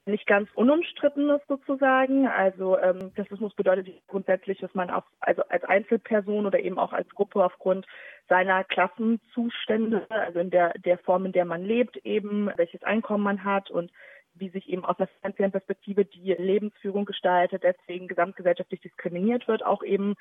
[0.08, 2.28] nicht ganz unumstritten ist sozusagen.
[2.28, 7.10] Also ähm, Klassismus bedeutet grundsätzlich, dass man auch also als Einzelperson oder eben auch als
[7.10, 7.86] Gruppe aufgrund
[8.30, 13.44] seiner Klassenzustände, also in der der Form, in der man lebt, eben welches Einkommen man
[13.44, 13.92] hat und
[14.40, 19.84] wie sich eben aus einer finanziellen Perspektive die Lebensführung gestaltet, deswegen gesamtgesellschaftlich diskriminiert wird, auch
[19.84, 20.16] eben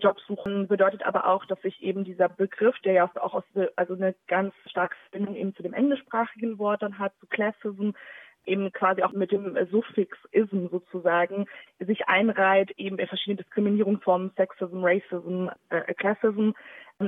[0.00, 3.44] Jobsuchen bedeutet aber auch, dass sich eben dieser Begriff, der ja auch aus,
[3.76, 7.90] also eine ganz starke Verbindung eben zu dem englischsprachigen Wort dann hat, zu Classism,
[8.46, 11.46] eben quasi auch mit dem Suffix ism sozusagen
[11.78, 16.52] sich einreiht, eben in verschiedene Diskriminierungsformen, Sexism, Racism, äh, Classism,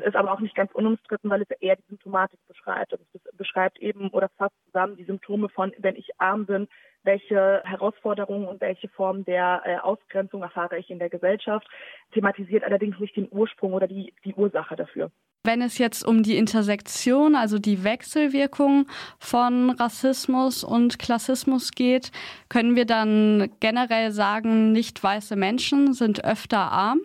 [0.00, 2.92] ist aber auch nicht ganz unumstritten, weil es eher die Symptomatik beschreibt.
[2.92, 6.68] Also es beschreibt eben oder fasst zusammen die Symptome von, wenn ich arm bin,
[7.02, 11.68] welche Herausforderungen und welche Formen der äh, Ausgrenzung erfahre ich in der Gesellschaft,
[12.12, 15.10] thematisiert allerdings nicht den Ursprung oder die, die Ursache dafür.
[15.44, 18.86] Wenn es jetzt um die Intersektion, also die Wechselwirkung
[19.18, 22.12] von Rassismus und Klassismus geht,
[22.48, 27.00] können wir dann generell sagen, nicht weiße Menschen sind öfter arm?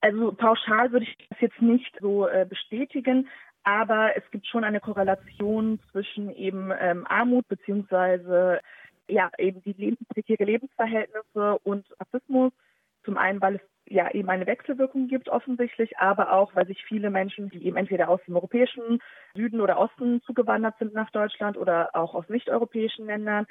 [0.00, 3.28] Also pauschal würde ich das jetzt nicht so äh, bestätigen,
[3.64, 8.60] aber es gibt schon eine Korrelation zwischen eben ähm, Armut beziehungsweise
[9.08, 12.52] ja eben die prekäre Lebensverhältnisse und Rassismus.
[13.04, 17.10] Zum einen, weil es ja eben eine Wechselwirkung gibt offensichtlich, aber auch, weil sich viele
[17.10, 19.00] Menschen, die eben entweder aus dem europäischen
[19.34, 23.46] Süden oder Osten zugewandert sind nach Deutschland oder auch aus nicht-europäischen Ländern,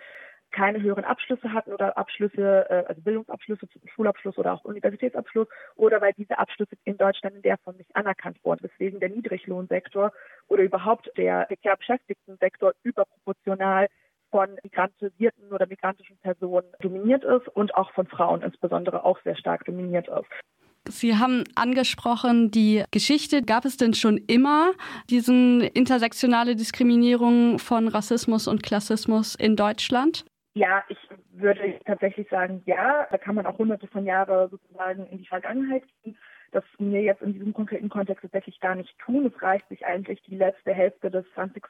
[0.52, 6.14] keine höheren Abschlüsse hatten oder Abschlüsse, äh, also Bildungsabschlüsse, Schulabschluss oder auch Universitätsabschluss oder weil
[6.14, 10.12] diese Abschlüsse in Deutschland in der Form nicht anerkannt wurden, weswegen der Niedriglohnsektor
[10.48, 13.88] oder überhaupt der prekär beschäftigten Sektor überproportional
[14.32, 19.66] von migrantisierten oder migrantischen Personen dominiert ist und auch von Frauen insbesondere auch sehr stark
[19.66, 20.30] dominiert ist.
[20.90, 23.42] Sie haben angesprochen, die Geschichte.
[23.42, 24.72] Gab es denn schon immer
[25.10, 30.26] diesen intersektionale Diskriminierung von Rassismus und Klassismus in Deutschland?
[30.54, 30.98] Ja, ich
[31.34, 33.06] würde tatsächlich sagen, ja.
[33.12, 36.18] Da kann man auch hunderte von Jahren sozusagen in die Vergangenheit gehen.
[36.52, 39.26] Das mir jetzt in diesem konkreten Kontext tatsächlich gar nicht tun.
[39.26, 41.64] Es reicht sich eigentlich die letzte Hälfte des 20.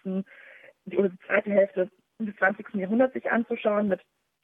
[0.96, 1.90] oder die zweite Hälfte
[2.26, 2.74] des 20.
[2.76, 4.02] Jahrhunderts sich anzuschauen, mit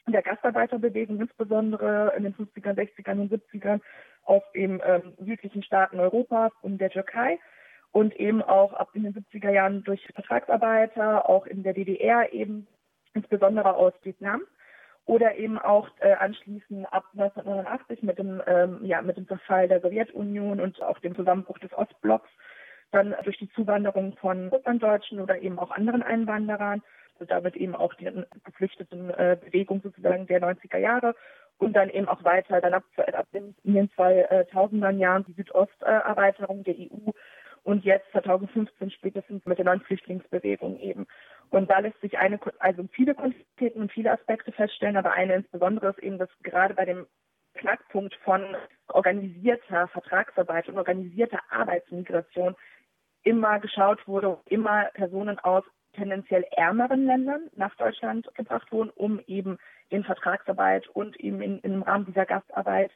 [0.08, 3.80] der Gastarbeiterbewegung insbesondere in den 50er, 60er und 70ern
[4.24, 7.40] auf dem ähm, südlichen Staaten Europas und der Türkei
[7.92, 12.68] und eben auch ab in den 70er Jahren durch Vertragsarbeiter, auch in der DDR eben,
[13.14, 14.42] insbesondere aus Vietnam
[15.06, 19.82] oder eben auch äh, anschließend ab 1989 mit dem, ähm, ja, mit dem Verfall der
[19.82, 22.30] Sowjetunion und auch dem Zusammenbruch des Ostblocks,
[22.92, 26.82] dann durch die Zuwanderung von Russlanddeutschen oder eben auch anderen Einwanderern
[27.24, 28.10] also damit eben auch die
[28.44, 31.16] Geflüchtetenbewegung äh, sozusagen der 90er Jahre
[31.58, 36.76] und dann eben auch weiter, dann ab, ab in den 2000er Jahren die Südosterweiterung der
[36.76, 37.12] EU
[37.64, 41.08] und jetzt 2015 spätestens mit der neuen Flüchtlingsbewegung eben.
[41.50, 45.92] Und da lässt sich eine, also viele Konflikte und viele Aspekte feststellen, aber eine insbesondere
[45.92, 47.06] ist eben, dass gerade bei dem
[47.54, 48.44] Knackpunkt von
[48.88, 52.56] organisierter Vertragsarbeit und organisierter Arbeitsmigration
[53.24, 55.64] immer geschaut wurde, immer Personen aus
[55.94, 59.58] tendenziell ärmeren Ländern nach Deutschland gebracht wurden, um eben
[59.90, 62.92] in Vertragsarbeit und eben in, im Rahmen dieser Gastarbeit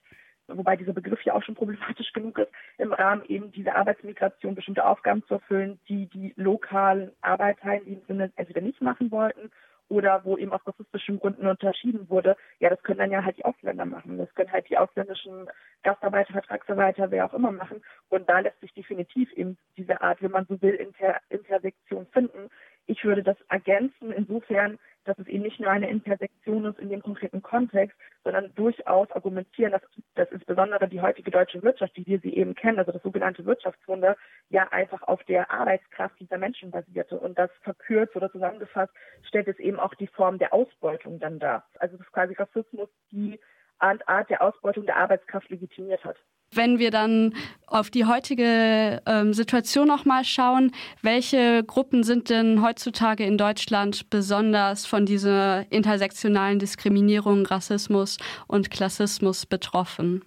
[0.48, 4.86] wobei dieser Begriff ja auch schon problematisch genug ist, im Rahmen eben dieser Arbeitsmigration bestimmte
[4.86, 9.52] Aufgaben zu erfüllen, die die lokalen Arbeiter in diesem Sinne entweder nicht machen wollten
[9.89, 13.45] oder wo eben aus rassistischen Gründen unterschieden wurde, ja, das können dann ja halt die
[13.45, 14.18] Ausländer machen.
[14.18, 15.48] Das können halt die ausländischen
[15.84, 17.82] Gastarbeiter, Vertragsarbeiter, wer auch immer machen.
[18.10, 22.50] Und da lässt sich definitiv eben diese Art, wenn man so will, Inter Intersektion finden.
[22.88, 27.02] Ich würde das ergänzen insofern, dass es eben nicht nur eine Intersektion ist in dem
[27.02, 29.82] konkreten Kontext, sondern durchaus argumentieren, dass,
[30.16, 34.16] dass insbesondere die heutige deutsche Wirtschaft, wie wir sie eben kennen, also das sogenannte Wirtschaftswunder,
[34.50, 37.20] ja einfach auf der Arbeitskraft dieser Menschen basierte.
[37.20, 41.66] Und das verkürzt oder zusammengefasst stellt es eben auch die Form der Ausbeutung dann dar.
[41.80, 43.40] Also das ist quasi Rassismus, die
[43.80, 46.18] Art der Ausbeutung der Arbeitskraft legitimiert hat.
[46.54, 47.34] Wenn wir dann
[47.68, 50.72] auf die heutige ähm, Situation nochmal schauen,
[51.02, 58.18] welche Gruppen sind denn heutzutage in Deutschland besonders von dieser intersektionalen Diskriminierung, Rassismus
[58.48, 60.24] und Klassismus betroffen?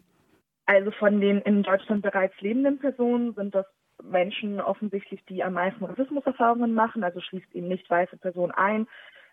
[0.66, 3.66] Also von den in Deutschland bereits lebenden Personen sind das
[4.02, 8.86] Menschen offensichtlich, die am meisten Rassismuserfahrungen machen, also schließt eben nicht weiße Personen ein,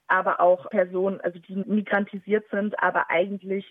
[0.07, 3.65] aber auch Personen, also die migrantisiert sind, aber eigentlich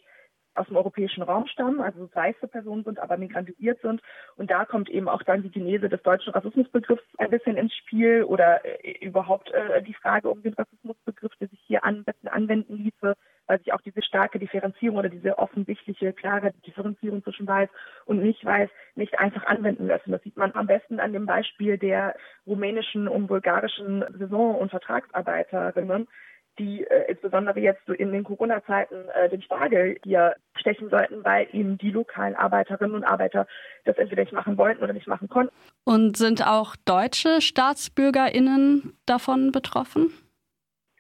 [0.59, 4.01] aus dem europäischen Raum stammen, also weiße Personen sind, aber migrantisiert sind.
[4.37, 8.25] Und da kommt eben auch dann die Genese des deutschen Rassismusbegriffs ein bisschen ins Spiel
[8.25, 12.77] oder äh, überhaupt äh, die Frage um den Rassismusbegriff, der sich hier am besten anwenden
[12.77, 17.69] ließe, weil sich auch diese starke Differenzierung oder diese offensichtliche, klare Differenzierung zwischen weiß
[18.05, 20.11] und nicht weiß nicht einfach anwenden lassen.
[20.13, 26.09] Das sieht man am besten an dem Beispiel der rumänischen und bulgarischen Saison- und Vertragsarbeiterinnen,
[26.59, 31.49] die äh, insbesondere jetzt so in den Corona-Zeiten äh, den Spargel hier stechen sollten, weil
[31.53, 33.47] eben die lokalen Arbeiterinnen und Arbeiter
[33.85, 35.55] das entweder nicht machen wollten oder nicht machen konnten.
[35.85, 40.13] Und sind auch deutsche StaatsbürgerInnen davon betroffen?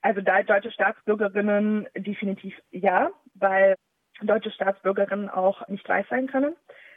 [0.02, 3.74] Also da deutsche Staatsbürgerinnen definitiv ja, weil
[4.22, 6.54] deutsche Staatsbürgerinnen auch nicht weiß sein können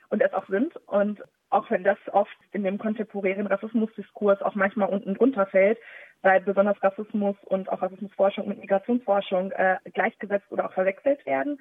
[0.10, 0.76] und es auch sind.
[0.86, 5.78] Und auch wenn das oft in dem kontemporären Rassismusdiskurs auch manchmal unten drunter fällt,
[6.22, 11.60] weil besonders Rassismus und auch Rassismusforschung mit Migrationsforschung äh, gleichgesetzt oder auch verwechselt werden.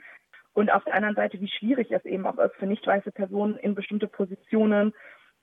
[0.54, 3.56] Und auf der anderen Seite, wie schwierig es eben auch ist, für nicht weiße Personen
[3.56, 4.92] in bestimmte Positionen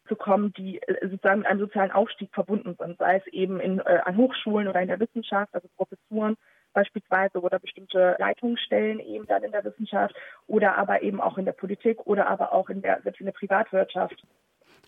[0.08, 3.80] zu kommen, die äh, sozusagen mit einem sozialen Aufstieg verbunden sind, sei es eben in,
[3.80, 6.38] äh, an Hochschulen oder in der Wissenschaft, also Professuren
[6.76, 10.13] beispielsweise oder bestimmte Leitungsstellen eben dann in der Wissenschaft
[10.45, 14.21] oder aber eben auch in der Politik oder aber auch in der, in der Privatwirtschaft.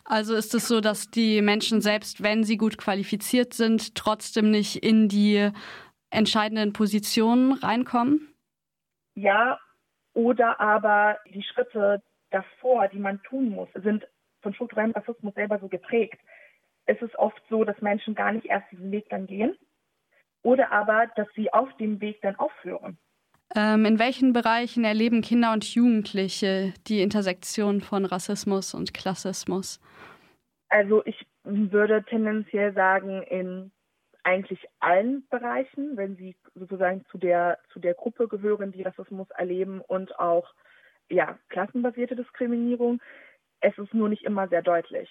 [0.03, 4.83] Also ist es so, dass die Menschen selbst, wenn sie gut qualifiziert sind, trotzdem nicht
[4.83, 5.49] in die
[6.11, 8.33] entscheidenden Positionen reinkommen?
[9.15, 9.59] Ja,
[10.13, 14.07] oder aber die Schritte davor, die man tun muss, sind
[14.41, 16.19] von strukturellem Rassismus selber so geprägt.
[16.85, 19.57] Es ist oft so, dass Menschen gar nicht erst diesen Weg dann gehen
[20.43, 22.97] oder aber, dass sie auf dem Weg dann aufhören.
[23.55, 29.79] Ähm, in welchen Bereichen erleben Kinder und Jugendliche die Intersektion von Rassismus und Klassismus?
[30.69, 33.71] Also ich würde tendenziell sagen, in
[34.23, 39.79] eigentlich allen Bereichen, wenn sie sozusagen zu der, zu der Gruppe gehören, die Rassismus erleben
[39.79, 40.53] und auch
[41.09, 43.01] ja, klassenbasierte Diskriminierung.
[43.61, 45.09] Es ist nur nicht immer sehr deutlich.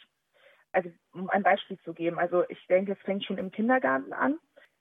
[0.73, 4.39] Also um ein Beispiel zu geben, also ich denke, es fängt schon im Kindergarten an.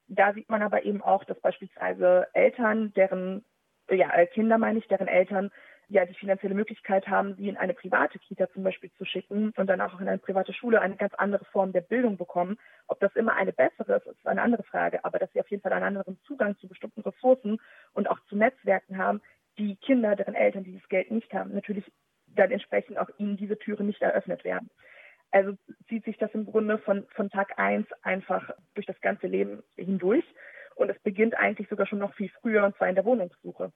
[0.07, 3.43] Da sieht man aber eben auch, dass beispielsweise Eltern, deren,
[3.89, 5.51] ja, Kinder meine ich, deren Eltern
[5.87, 9.67] ja die finanzielle Möglichkeit haben, sie in eine private Kita zum Beispiel zu schicken und
[9.67, 12.57] dann auch in eine private Schule eine ganz andere Form der Bildung bekommen.
[12.87, 15.61] Ob das immer eine bessere ist, ist eine andere Frage, aber dass sie auf jeden
[15.61, 17.59] Fall einen anderen Zugang zu bestimmten Ressourcen
[17.93, 19.21] und auch zu Netzwerken haben,
[19.57, 21.85] die Kinder, deren Eltern dieses Geld nicht haben, natürlich
[22.27, 24.69] dann entsprechend auch ihnen diese Türen nicht eröffnet werden.
[25.35, 25.57] Also
[25.89, 30.23] zieht sich das im Grunde von, von Tag eins einfach durch das ganze Leben hindurch.
[30.75, 33.73] Und es beginnt eigentlich sogar schon noch viel früher, und zwar in der Wohnungssuche.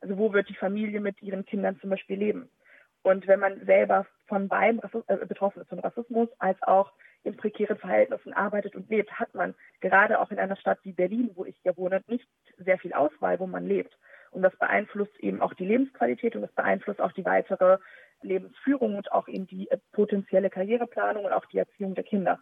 [0.00, 2.48] Also wo wird die Familie mit ihren Kindern zum Beispiel leben?
[3.02, 6.92] Und wenn man selber von beiden Rassismus, äh, betroffen ist, von Rassismus als auch
[7.24, 11.32] in prekären Verhältnissen arbeitet und lebt, hat man gerade auch in einer Stadt wie Berlin,
[11.34, 13.98] wo ich ja wohne, nicht sehr viel Auswahl, wo man lebt.
[14.30, 17.78] Und das beeinflusst eben auch die Lebensqualität und das beeinflusst auch die weitere
[18.22, 22.38] Lebensführung und auch in die äh, potenzielle Karriereplanung und auch die Erziehung der Kinder.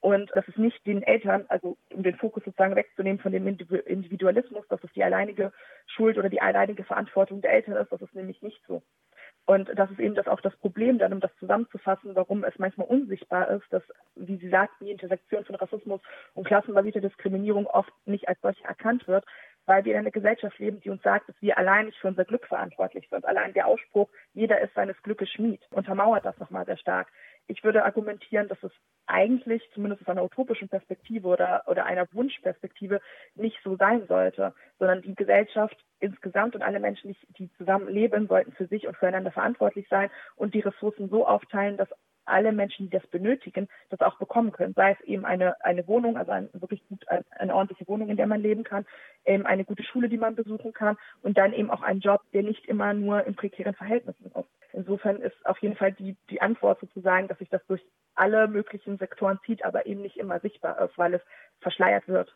[0.00, 4.66] Und das ist nicht den Eltern, also um den Fokus sozusagen wegzunehmen von dem Individualismus,
[4.68, 5.52] dass es die alleinige
[5.86, 8.82] Schuld oder die alleinige Verantwortung der Eltern ist, das ist nämlich nicht so.
[9.46, 12.88] Und das ist eben das auch das Problem, dann um das zusammenzufassen, warum es manchmal
[12.88, 13.82] unsichtbar ist, dass,
[14.16, 16.00] wie Sie sagten, die Intersektion von Rassismus
[16.34, 19.24] und klassenbasierter Diskriminierung oft nicht als solche erkannt wird,
[19.66, 22.24] weil wir in einer Gesellschaft leben, die uns sagt, dass wir allein nicht für unser
[22.24, 23.24] Glück verantwortlich sind.
[23.24, 27.08] Allein der Ausspruch, jeder ist seines Glückes Schmied, untermauert das nochmal sehr stark.
[27.48, 28.72] ich würde argumentieren, dass es
[29.06, 33.00] eigentlich, zumindest aus einer utopischen Perspektive oder, oder einer Wunschperspektive,
[33.34, 38.52] nicht so sein sollte, sondern die Gesellschaft insgesamt und alle Menschen, die zusammen leben, sollten
[38.52, 41.88] für sich und füreinander verantwortlich sein und die Ressourcen so aufteilen, dass
[42.26, 44.74] alle Menschen, die das benötigen, das auch bekommen können.
[44.74, 48.16] Sei es eben eine, eine Wohnung, also ein, wirklich gut, eine, eine ordentliche Wohnung, in
[48.16, 48.86] der man leben kann,
[49.24, 52.42] eben eine gute Schule, die man besuchen kann und dann eben auch einen Job, der
[52.42, 54.48] nicht immer nur in prekären Verhältnissen ist.
[54.72, 57.82] Insofern ist auf jeden Fall die, die Antwort sozusagen, dass sich das durch
[58.14, 61.22] alle möglichen Sektoren zieht, aber eben nicht immer sichtbar ist, weil es
[61.60, 62.34] verschleiert wird.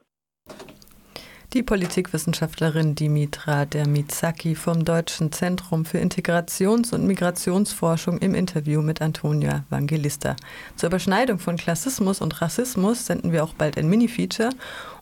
[1.53, 9.65] Die Politikwissenschaftlerin Dimitra Dermizaki vom Deutschen Zentrum für Integrations- und Migrationsforschung im Interview mit Antonia
[9.69, 10.37] Vangelista.
[10.77, 14.51] Zur Überschneidung von Klassismus und Rassismus senden wir auch bald ein Mini-Feature.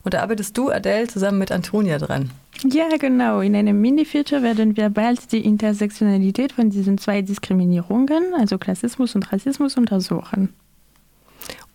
[0.03, 2.31] Und da arbeitest du, Adele, zusammen mit Antonia dran.
[2.63, 3.41] Ja, genau.
[3.41, 9.31] In einem Mini-Feature werden wir bald die Intersektionalität von diesen zwei Diskriminierungen, also Klassismus und
[9.31, 10.51] Rassismus, untersuchen.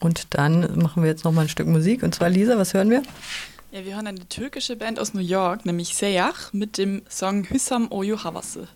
[0.01, 2.03] Und dann machen wir jetzt noch mal ein Stück Musik.
[2.03, 3.03] Und zwar, Lisa, was hören wir?
[3.75, 7.91] Ja, wir hören eine türkische Band aus New York, nämlich Seyach, mit dem Song Hüsam
[7.91, 8.69] Oyu Havası.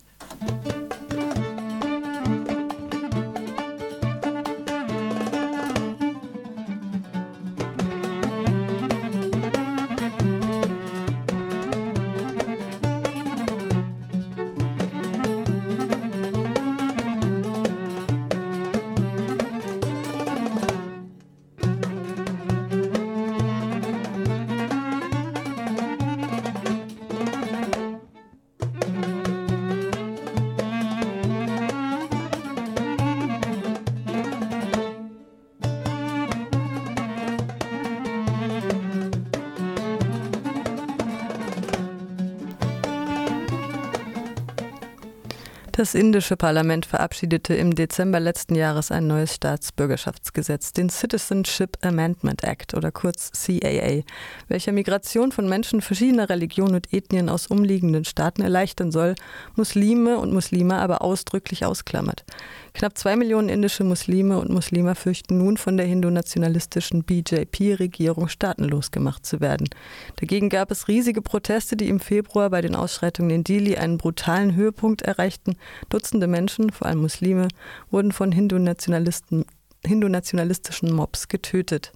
[45.79, 52.73] Das indische Parlament verabschiedete im Dezember letzten Jahres ein neues Staatsbürgerschaftsgesetz, den Citizenship Amendment Act
[52.73, 54.03] oder kurz CAA,
[54.49, 59.15] welcher Migration von Menschen verschiedener Religionen und Ethnien aus umliegenden Staaten erleichtern soll,
[59.55, 62.25] Muslime und Muslime aber ausdrücklich ausklammert.
[62.73, 69.25] Knapp zwei Millionen indische Muslime und Muslime fürchten nun von der hindu-nationalistischen BJP-Regierung staatenlos gemacht
[69.25, 69.69] zu werden.
[70.17, 74.55] Dagegen gab es riesige Proteste, die im Februar bei den Ausschreitungen in Dili einen brutalen
[74.55, 75.55] Höhepunkt erreichten.
[75.89, 77.47] Dutzende Menschen, vor allem Muslime,
[77.89, 81.91] wurden von hindu-nationalistischen Mobs getötet.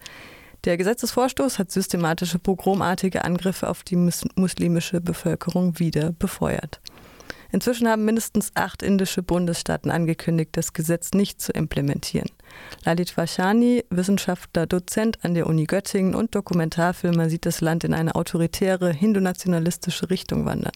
[0.65, 6.79] Der Gesetzesvorstoß hat systematische pogromartige Angriffe auf die muslimische Bevölkerung wieder befeuert.
[7.53, 12.27] Inzwischen haben mindestens acht indische Bundesstaaten angekündigt, das Gesetz nicht zu implementieren.
[12.83, 18.15] Lalit Vashani, Wissenschaftler, Dozent an der Uni Göttingen und Dokumentarfilmer, sieht das Land in eine
[18.15, 20.73] autoritäre, hindu-nationalistische Richtung wandern.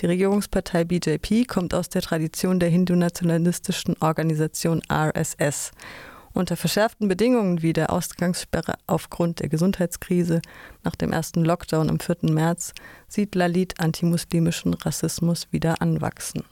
[0.00, 5.72] Die Regierungspartei BJP kommt aus der Tradition der hindu-nationalistischen Organisation RSS
[6.32, 10.40] unter verschärften Bedingungen wie der Ausgangssperre aufgrund der Gesundheitskrise
[10.84, 12.16] nach dem ersten Lockdown am 4.
[12.30, 12.72] März
[13.08, 16.44] sieht Lalit antimuslimischen Rassismus wieder anwachsen.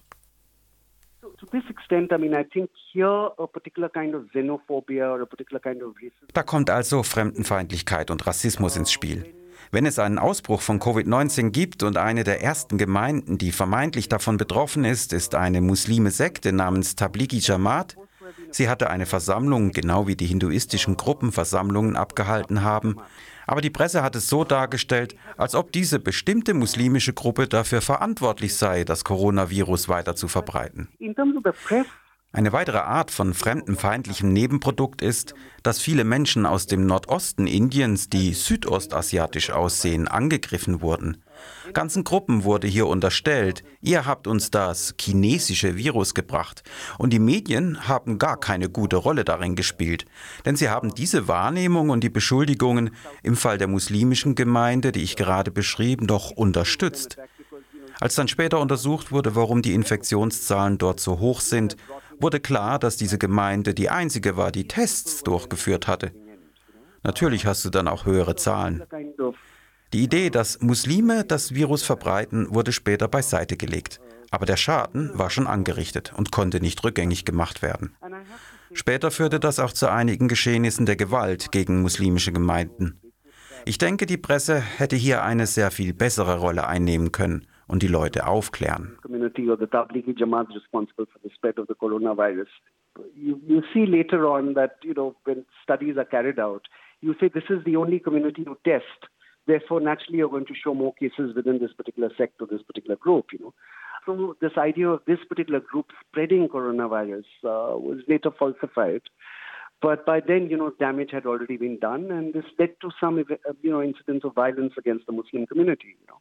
[6.34, 9.34] Da kommt also Fremdenfeindlichkeit und Rassismus ins Spiel.
[9.70, 14.36] Wenn es einen Ausbruch von Covid-19 gibt und eine der ersten Gemeinden, die vermeintlich davon
[14.36, 17.96] betroffen ist, ist eine muslime Sekte namens Tablighi Jamaat,
[18.50, 22.96] Sie hatte eine Versammlung, genau wie die hinduistischen Gruppen Versammlungen abgehalten haben.
[23.46, 28.54] Aber die Presse hat es so dargestellt, als ob diese bestimmte muslimische Gruppe dafür verantwortlich
[28.54, 30.88] sei, das Coronavirus weiter zu verbreiten.
[32.30, 38.34] Eine weitere Art von fremdenfeindlichem Nebenprodukt ist, dass viele Menschen aus dem Nordosten Indiens, die
[38.34, 41.24] südostasiatisch aussehen, angegriffen wurden.
[41.72, 46.62] Ganzen Gruppen wurde hier unterstellt, ihr habt uns das chinesische Virus gebracht.
[46.98, 50.04] Und die Medien haben gar keine gute Rolle darin gespielt,
[50.44, 52.90] denn sie haben diese Wahrnehmung und die Beschuldigungen
[53.22, 57.16] im Fall der muslimischen Gemeinde, die ich gerade beschrieben, doch unterstützt.
[58.00, 61.76] Als dann später untersucht wurde, warum die Infektionszahlen dort so hoch sind,
[62.20, 66.12] wurde klar, dass diese Gemeinde die einzige war, die Tests durchgeführt hatte.
[67.02, 68.82] Natürlich hast du dann auch höhere Zahlen.
[69.92, 74.00] Die Idee, dass Muslime das Virus verbreiten, wurde später beiseite gelegt.
[74.30, 77.96] Aber der Schaden war schon angerichtet und konnte nicht rückgängig gemacht werden.
[78.74, 83.00] Später führte das auch zu einigen Geschehnissen der Gewalt gegen muslimische Gemeinden.
[83.64, 87.88] Ich denke, die Presse hätte hier eine sehr viel bessere Rolle einnehmen können und die
[87.88, 88.98] Leute aufklären.
[93.14, 96.66] You, you see later on that, you know, when studies are carried out,
[97.00, 99.08] you say this is the only community to test
[99.48, 103.26] therefore naturally you're going to show more cases within this particular sector, this particular group,
[103.32, 103.54] you know.
[104.06, 109.02] So this idea of this particular group spreading coronavirus uh, was later falsified.
[109.80, 113.18] But by then, you know, damage had already been done, and this led to some,
[113.62, 115.96] you know, incidents of violence against the Muslim community.
[116.00, 116.20] You know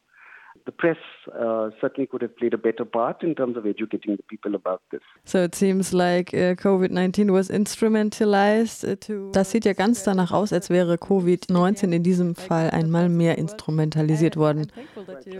[0.68, 0.98] the press
[1.28, 4.82] uh, certainly could have played a better part in terms of educating the people about
[4.90, 5.00] this.
[5.24, 9.30] So it seems like uh, COVID-19 was instrumentalized uh, to.
[9.32, 14.36] Das sieht ja ganz danach aus, als wäre COVID-19 in diesem Fall einmal mehr instrumentalisiert
[14.36, 14.70] worden.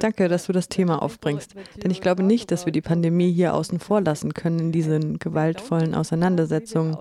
[0.01, 3.53] Danke, dass du das Thema aufbringst, denn ich glaube nicht, dass wir die Pandemie hier
[3.53, 6.97] außen vor lassen können in diesen gewaltvollen Auseinandersetzungen.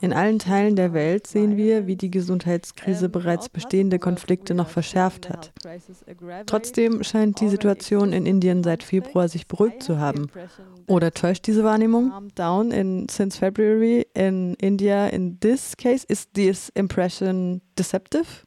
[0.00, 5.30] In allen Teilen der Welt sehen wir, wie die Gesundheitskrise bereits bestehende Konflikte noch verschärft
[5.30, 5.52] hat.
[6.44, 10.26] Trotzdem scheint die Situation in Indien seit Februar sich beruhigt zu haben.
[10.88, 12.12] Oder täuscht diese Wahrnehmung?
[12.34, 18.44] Down in since February in India in this case is this impression deceptive?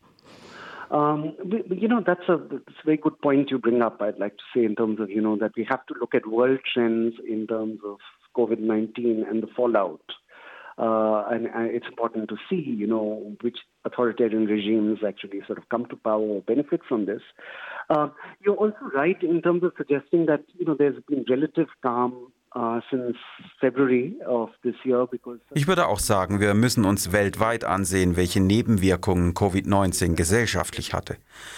[0.92, 1.34] Um,
[1.70, 4.02] you know, that's a, that's a very good point you bring up.
[4.02, 6.28] I'd like to say in terms of you know that we have to look at
[6.28, 7.98] world trends in terms of
[8.36, 10.04] COVID nineteen and the fallout.
[10.78, 15.70] Uh, and, and, it's important to see, you know, which authoritarian regimes actually sort of
[15.70, 17.22] come to power or benefit from this.
[17.90, 18.10] Uh,
[18.42, 22.80] you're also right in terms of suggesting that, you know, there's been relative calm uh,
[25.54, 31.18] ich würde auch sagen, wir müssen uns weltweit ansehen, welche Nebenwirkungen Covid-19 gesellschaftlich hatte.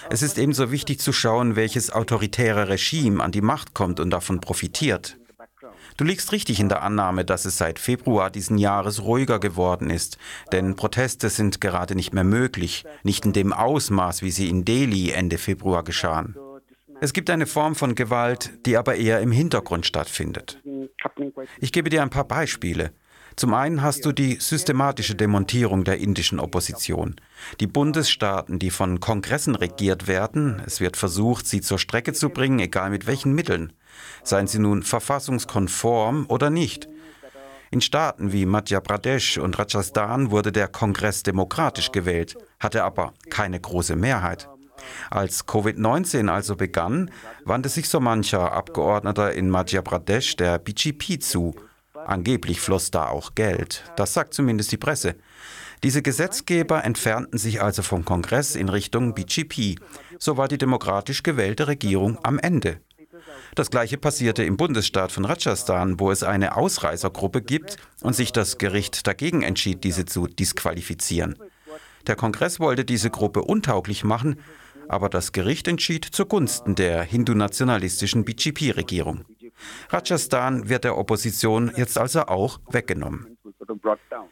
[0.09, 4.41] Es ist ebenso wichtig zu schauen, welches autoritäre Regime an die Macht kommt und davon
[4.41, 5.17] profitiert.
[5.97, 10.19] Du liegst richtig in der Annahme, dass es seit Februar diesen Jahres ruhiger geworden ist,
[10.51, 15.09] denn Proteste sind gerade nicht mehr möglich, nicht in dem Ausmaß, wie sie in Delhi
[15.09, 16.35] Ende Februar geschahen.
[17.01, 20.61] Es gibt eine Form von Gewalt, die aber eher im Hintergrund stattfindet.
[21.59, 22.91] Ich gebe dir ein paar Beispiele.
[23.35, 27.15] Zum einen hast du die systematische Demontierung der indischen Opposition.
[27.59, 32.59] Die Bundesstaaten, die von Kongressen regiert werden, es wird versucht, sie zur Strecke zu bringen,
[32.59, 33.73] egal mit welchen Mitteln
[34.23, 36.87] seien sie nun verfassungskonform oder nicht.
[37.69, 43.59] In Staaten wie Madhya Pradesh und Rajasthan wurde der Kongress demokratisch gewählt, hatte aber keine
[43.59, 44.47] große Mehrheit.
[45.09, 47.11] Als Covid-19 also begann,
[47.43, 51.55] wandte sich so mancher Abgeordneter in Madhya Pradesh der BGP zu.
[52.05, 53.83] Angeblich floss da auch Geld.
[53.97, 55.15] Das sagt zumindest die Presse.
[55.83, 59.79] Diese Gesetzgeber entfernten sich also vom Kongress in Richtung BGP.
[60.17, 62.79] So war die demokratisch gewählte Regierung am Ende.
[63.57, 68.59] Das gleiche passierte im Bundesstaat von Rajasthan, wo es eine Ausreißergruppe gibt und sich das
[68.59, 71.39] Gericht dagegen entschied, diese zu disqualifizieren.
[72.05, 74.39] Der Kongress wollte diese Gruppe untauglich machen,
[74.87, 79.25] aber das Gericht entschied zugunsten der hindu-nationalistischen BJP-Regierung.
[79.89, 83.36] Rajasthan wird der Opposition jetzt also auch weggenommen.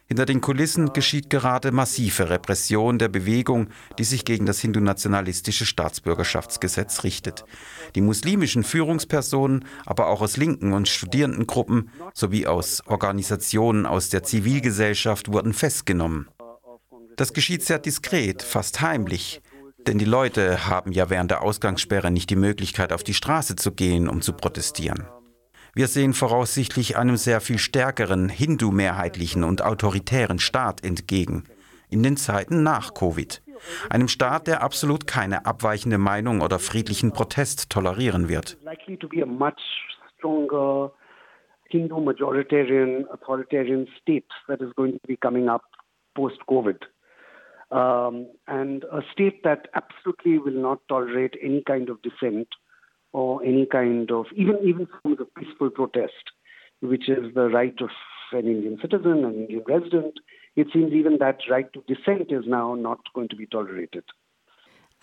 [0.06, 7.04] Hinter den Kulissen geschieht gerade massive Repression der Bewegung, die sich gegen das hindu-nationalistische Staatsbürgerschaftsgesetz
[7.04, 7.44] richtet.
[7.94, 15.32] Die muslimischen Führungspersonen, aber auch aus linken und Studierendengruppen sowie aus Organisationen aus der Zivilgesellschaft
[15.32, 16.28] wurden festgenommen.
[17.16, 19.40] Das geschieht sehr diskret, fast heimlich.
[19.86, 23.70] Denn die Leute haben ja während der Ausgangssperre nicht die Möglichkeit, auf die Straße zu
[23.72, 25.06] gehen, um zu protestieren.
[25.76, 31.44] Wir sehen voraussichtlich einem sehr viel stärkeren hindu-mehrheitlichen und autoritären Staat entgegen,
[31.90, 33.42] in den Zeiten nach Covid.
[33.90, 38.56] Einem Staat, der absolut keine abweichende Meinung oder friedlichen Protest tolerieren wird.
[47.68, 52.46] Um, and a state that absolutely will not tolerate any kind of dissent
[53.16, 56.32] or any kind of even even forms of peaceful protest,
[56.80, 57.88] which is the right of
[58.32, 60.12] an Indian citizen, an Indian resident.
[60.54, 64.04] It seems even that right to dissent is now not going to be tolerated.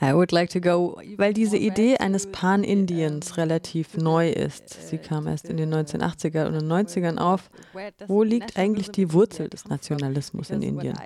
[0.03, 4.89] I would like to go, weil diese Idee eines Pan-Indiens relativ neu ist.
[4.89, 7.49] Sie kam erst in den 1980er und 90ern auf.
[8.07, 10.99] Wo liegt eigentlich die Wurzel des Nationalismus in Indien?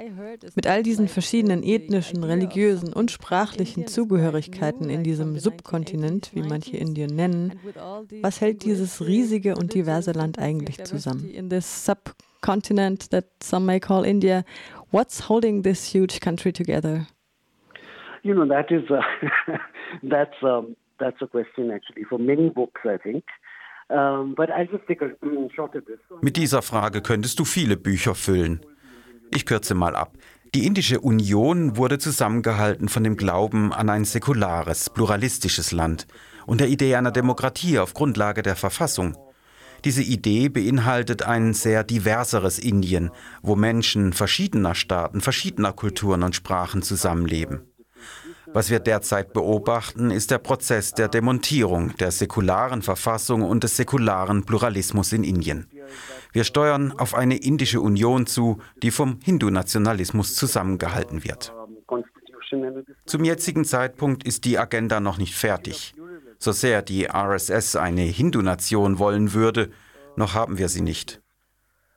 [0.56, 7.16] Mit all diesen verschiedenen ethnischen, religiösen und sprachlichen Zugehörigkeiten in diesem Subkontinent, wie manche Indien
[7.16, 7.60] nennen,
[8.24, 11.30] was hält dieses riesige und diverse Land eigentlich zusammen?
[11.62, 14.44] Subcontinent that some may call India,
[14.92, 17.06] what's holding this huge country together?
[18.28, 19.02] You know that is a,
[20.04, 23.24] that's um, that's a question actually for many books, I think.
[23.90, 23.98] This.
[26.22, 28.60] Mit dieser Frage könntest du viele Bücher füllen.
[29.34, 30.12] Ich kürze mal ab.
[30.54, 36.08] Die Indische Union wurde zusammengehalten von dem Glauben an ein säkulares, pluralistisches Land
[36.46, 39.16] und der Idee einer Demokratie auf Grundlage der Verfassung.
[39.86, 43.12] Diese Idee beinhaltet ein sehr diverseres Indien,
[43.42, 47.62] wo Menschen verschiedener Staaten, verschiedener Kulturen und Sprachen zusammenleben.
[48.54, 54.46] Was wir derzeit beobachten, ist der Prozess der Demontierung der säkularen Verfassung und des säkularen
[54.46, 55.68] Pluralismus in Indien.
[56.32, 61.54] Wir steuern auf eine indische Union zu, die vom Hindu-Nationalismus zusammengehalten wird.
[63.06, 65.94] Zum jetzigen Zeitpunkt ist die Agenda noch nicht fertig.
[66.40, 69.72] So sehr die RSS eine Hindu-Nation wollen würde,
[70.16, 71.22] noch haben wir sie nicht.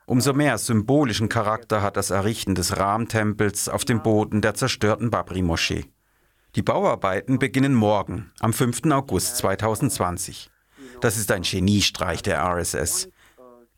[0.06, 5.84] Umso mehr symbolischen Charakter hat das Errichten des Ram-Tempels auf dem Boden der zerstörten Babri-Moschee.
[6.57, 8.86] Die Bauarbeiten beginnen morgen, am 5.
[8.90, 10.51] August 2020.
[11.01, 13.09] Das ist ein Geniestreich der RSS.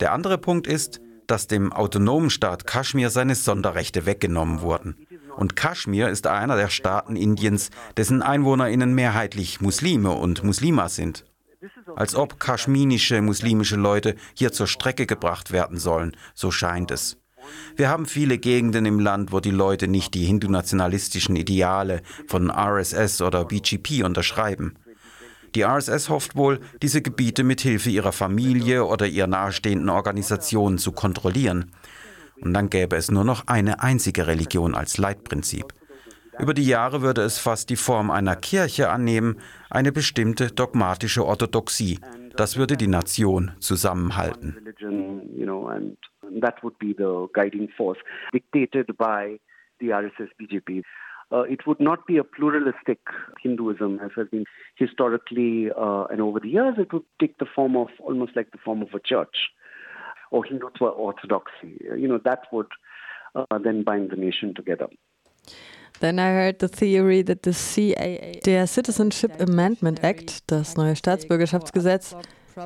[0.00, 5.06] Der andere Punkt ist, dass dem autonomen Staat Kaschmir seine Sonderrechte weggenommen wurden.
[5.36, 7.68] Und Kaschmir ist einer der Staaten Indiens,
[7.98, 11.26] dessen EinwohnerInnen mehrheitlich Muslime und Muslimas sind.
[11.94, 17.18] Als ob kaschminische muslimische Leute hier zur Strecke gebracht werden sollen, so scheint es.
[17.76, 23.22] Wir haben viele Gegenden im Land, wo die Leute nicht die hindu-nationalistischen Ideale von RSS
[23.22, 24.74] oder BGP unterschreiben.
[25.54, 30.92] Die RSS hofft wohl, diese Gebiete mit Hilfe ihrer Familie oder ihrer nahestehenden Organisationen zu
[30.92, 31.72] kontrollieren.
[32.40, 35.74] Und dann gäbe es nur noch eine einzige Religion als Leitprinzip.
[36.38, 39.36] Über die Jahre würde es fast die Form einer Kirche annehmen,
[39.68, 42.00] eine bestimmte dogmatische Orthodoxie.
[42.36, 44.56] Das würde die Nation zusammenhalten.
[46.40, 47.98] That would be the guiding force
[48.32, 49.38] dictated by
[49.80, 50.82] the RSS BJP.
[51.32, 53.00] Uh, it would not be a pluralistic
[53.42, 54.44] Hinduism as has been
[54.76, 56.74] historically uh, and over the years.
[56.78, 59.48] It would take the form of almost like the form of a church
[60.30, 61.78] or Hindutva orthodoxy.
[61.96, 62.68] You know, that would
[63.34, 64.88] uh, then bind the nation together.
[66.00, 72.16] Then I heard the theory that the CAA der Citizenship Amendment Act, das neue Staatsbürgerschaftsgesetz,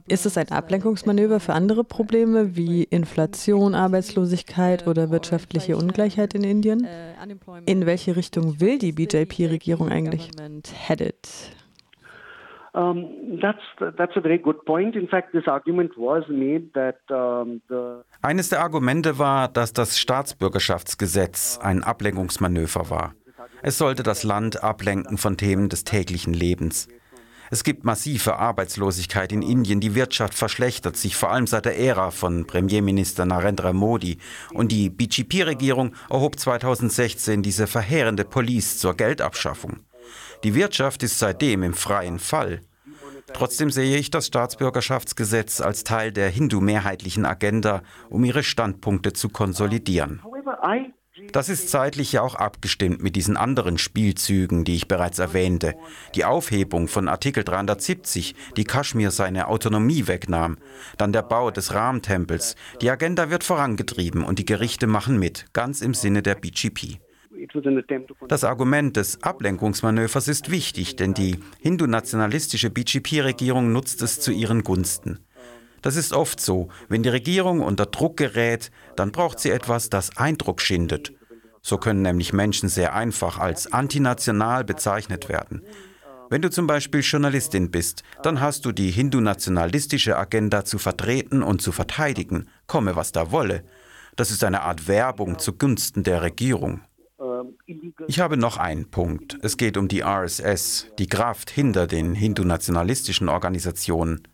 [0.09, 6.87] ist es ein Ablenkungsmanöver für andere Probleme wie Inflation, Arbeitslosigkeit oder wirtschaftliche Ungleichheit in Indien?
[7.67, 10.31] In welche Richtung will die BJP-Regierung eigentlich?
[10.73, 11.17] Headed?
[18.23, 23.15] Eines der Argumente war, dass das Staatsbürgerschaftsgesetz ein Ablenkungsmanöver war.
[23.63, 26.89] Es sollte das Land ablenken von Themen des täglichen Lebens.
[27.51, 32.11] Es gibt massive Arbeitslosigkeit in Indien, die Wirtschaft verschlechtert sich, vor allem seit der Ära
[32.11, 34.19] von Premierminister Narendra Modi.
[34.53, 39.81] Und die BGP-Regierung erhob 2016 diese verheerende Police zur Geldabschaffung.
[40.43, 42.61] Die Wirtschaft ist seitdem im freien Fall.
[43.33, 50.23] Trotzdem sehe ich das Staatsbürgerschaftsgesetz als Teil der hindu-mehrheitlichen Agenda, um ihre Standpunkte zu konsolidieren.
[51.33, 55.75] Das ist zeitlich ja auch abgestimmt mit diesen anderen Spielzügen, die ich bereits erwähnte.
[56.15, 60.59] Die Aufhebung von Artikel 370, die Kaschmir seine Autonomie wegnahm.
[60.99, 62.55] Dann der Bau des Rahmentempels.
[62.83, 66.99] Die Agenda wird vorangetrieben und die Gerichte machen mit, ganz im Sinne der BGP.
[68.29, 75.26] Das Argument des Ablenkungsmanövers ist wichtig, denn die hindu-nationalistische BGP-Regierung nutzt es zu ihren Gunsten.
[75.87, 76.67] Das ist oft so.
[76.89, 81.13] Wenn die Regierung unter Druck gerät, dann braucht sie etwas, das Eindruck schindet.
[81.63, 85.63] So können nämlich Menschen sehr einfach als antinational bezeichnet werden.
[86.29, 91.63] Wenn du zum Beispiel Journalistin bist, dann hast du die hindu-nationalistische Agenda zu vertreten und
[91.63, 93.63] zu verteidigen, komme was da wolle.
[94.17, 96.81] Das ist eine Art Werbung zugunsten der Regierung.
[98.09, 99.39] Ich habe noch einen Punkt.
[99.43, 104.27] Es geht um die RSS, die Kraft hinter den hindu-nationalistischen Organisationen.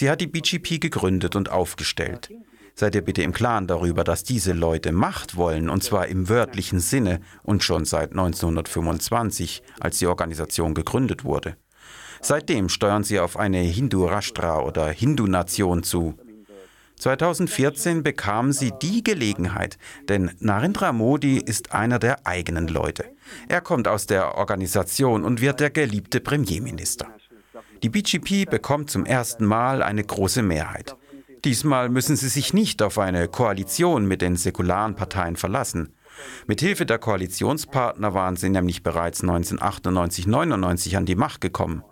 [0.00, 2.30] Sie hat die BGP gegründet und aufgestellt.
[2.74, 6.80] Seid ihr bitte im Klaren darüber, dass diese Leute Macht wollen, und zwar im wörtlichen
[6.80, 11.58] Sinne und schon seit 1925, als die Organisation gegründet wurde.
[12.22, 16.14] Seitdem steuern sie auf eine Hindu-Rashtra oder Hindu-Nation zu.
[16.96, 19.76] 2014 bekamen sie die Gelegenheit,
[20.08, 23.04] denn Narendra Modi ist einer der eigenen Leute.
[23.48, 27.19] Er kommt aus der Organisation und wird der geliebte Premierminister.
[27.82, 30.96] Die BGP bekommt zum ersten Mal eine große Mehrheit.
[31.46, 35.94] Diesmal müssen sie sich nicht auf eine Koalition mit den säkularen Parteien verlassen.
[36.46, 41.82] Mithilfe der Koalitionspartner waren sie nämlich bereits 1998-99 an die Macht gekommen.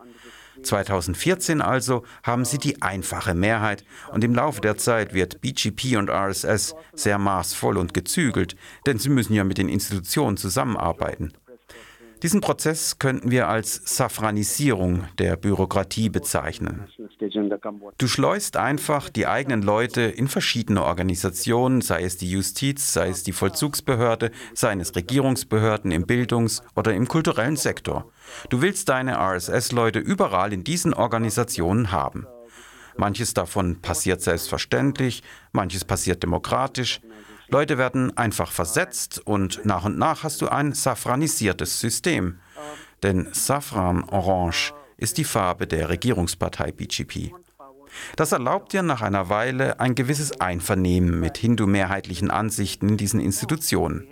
[0.63, 6.11] 2014 also haben sie die einfache Mehrheit und im Laufe der Zeit wird BGP und
[6.11, 11.33] RSS sehr maßvoll und gezügelt, denn sie müssen ja mit den Institutionen zusammenarbeiten.
[12.23, 16.89] Diesen Prozess könnten wir als Safranisierung der Bürokratie bezeichnen.
[17.99, 23.23] Du schleust einfach die eigenen Leute in verschiedene Organisationen, sei es die Justiz, sei es
[23.23, 28.11] die Vollzugsbehörde, seien es Regierungsbehörden im Bildungs- oder im kulturellen Sektor.
[28.51, 32.27] Du willst deine RSS-Leute überall in diesen Organisationen haben.
[32.97, 37.01] Manches davon passiert selbstverständlich, manches passiert demokratisch,
[37.51, 42.41] Leute werden einfach versetzt und nach und nach hast du ein safranisiertes System.
[43.03, 47.33] Denn Safran Orange ist die Farbe der Regierungspartei BGP.
[48.17, 54.07] Das erlaubt ihr nach einer Weile ein gewisses Einvernehmen mit hindu-mehrheitlichen Ansichten in diesen Institutionen.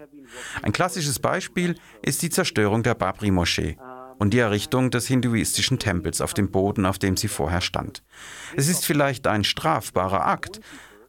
[0.62, 3.76] Ein klassisches Beispiel ist die Zerstörung der Babri-Moschee
[4.18, 8.03] und die Errichtung des hinduistischen Tempels auf dem Boden, auf dem sie vorher stand.
[8.57, 10.61] Es ist vielleicht ein strafbarer Akt,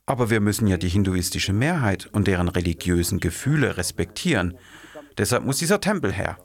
[0.08, 4.58] aber wir müssen ja die hinduistische Mehrheit und deren religiösen Gefühle respektieren.
[5.18, 6.38] Deshalb muss dieser Tempel her.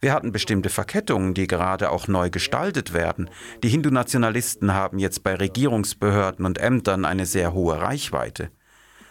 [0.00, 3.30] Wir hatten bestimmte Verkettungen, die gerade auch neu gestaltet werden.
[3.62, 8.50] Die Hindu-Nationalisten haben jetzt bei Regierungsbehörden und Ämtern eine sehr hohe Reichweite.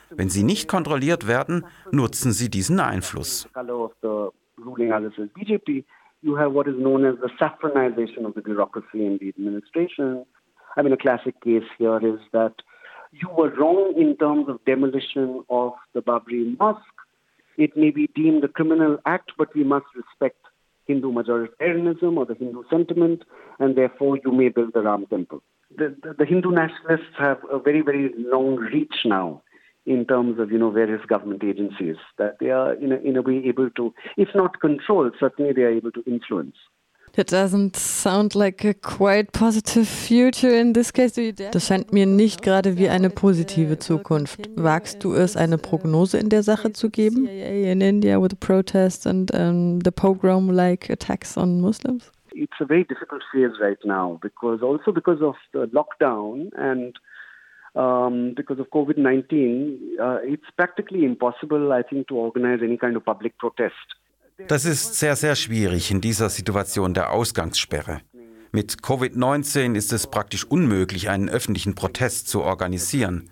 [0.09, 3.47] Wenn sie nicht kontrolliert werden, nutzen sie diesen Einfluss.
[10.75, 12.53] I mean, a classic case here is that
[13.14, 16.82] you were wrong in terms of demolition of the Babri Mosque.
[17.57, 20.38] It may be deemed a criminal act, but we must respect
[20.86, 23.24] Hindu majoritarianism or the Hindu sentiment,
[23.59, 25.43] and therefore you may build the Ram temple.
[25.76, 29.43] The, the, the Hindu nationalists have a very, very long reach now
[29.86, 33.22] in terms of you know various government agencies that they are in a, in a
[33.22, 36.55] way able to, if not control, certainly they are able to influence.
[37.16, 41.14] That doesn't sound like a quite positive future in this case.
[41.51, 44.49] Das scheint mir nicht gerade wie eine positive Zukunft.
[44.55, 47.28] Wagst du es, eine Prognose in der Sache zu geben?
[47.28, 52.11] In India with the protests and um, the pogrom-like attacks on Muslims?
[52.32, 56.97] It's a very difficult phase right now because also because of the lockdown and
[57.76, 62.95] um, because of COVID 19, uh, it's practically impossible, I think, to organize any kind
[62.95, 63.76] of public protest.
[64.47, 68.01] Das ist sehr, sehr schwierig in dieser Situation der Ausgangssperre.
[68.51, 73.29] Mit Covid-19 ist es praktisch unmöglich, einen öffentlichen Protest zu organisieren.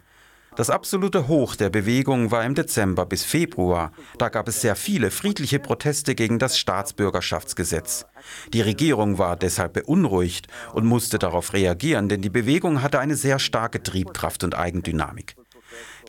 [0.56, 3.94] Das absolute Hoch der Bewegung war im Dezember bis Februar.
[4.18, 8.06] Da gab es sehr viele friedliche Proteste gegen das Staatsbürgerschaftsgesetz.
[8.54, 13.40] Die Regierung war deshalb beunruhigt und musste darauf reagieren, denn die Bewegung hatte eine sehr
[13.40, 15.36] starke Triebkraft und Eigendynamik.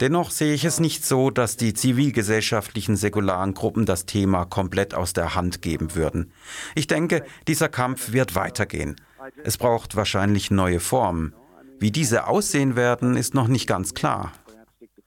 [0.02, 5.12] Dennoch sehe ich es nicht so, dass die zivilgesellschaftlichen säkularen Gruppen das Thema komplett aus
[5.12, 6.32] der Hand geben würden.
[6.74, 8.96] Ich denke, dieser Kampf wird weitergehen.
[9.44, 11.36] Es braucht wahrscheinlich neue Formen.
[11.78, 14.32] Wie diese aussehen werden, ist noch nicht ganz klar.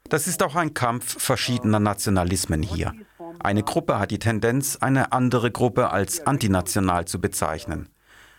[0.08, 2.94] Das ist auch ein Kampf verschiedener Nationalismen hier.
[3.38, 7.90] Eine Gruppe hat die Tendenz, eine andere Gruppe als antinational zu bezeichnen.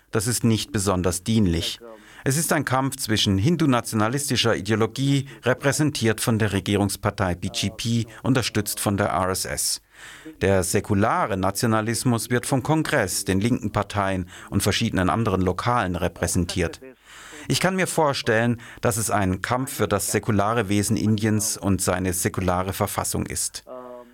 [0.10, 1.80] Das ist nicht besonders dienlich.
[2.28, 9.14] Es ist ein Kampf zwischen hindu-nationalistischer Ideologie, repräsentiert von der Regierungspartei BGP, unterstützt von der
[9.14, 9.82] RSS.
[10.42, 16.82] Der säkulare Nationalismus wird vom Kongress, den linken Parteien und verschiedenen anderen Lokalen repräsentiert.
[17.48, 22.12] Ich kann mir vorstellen, dass es ein Kampf für das säkulare Wesen Indiens und seine
[22.12, 23.64] säkulare Verfassung ist.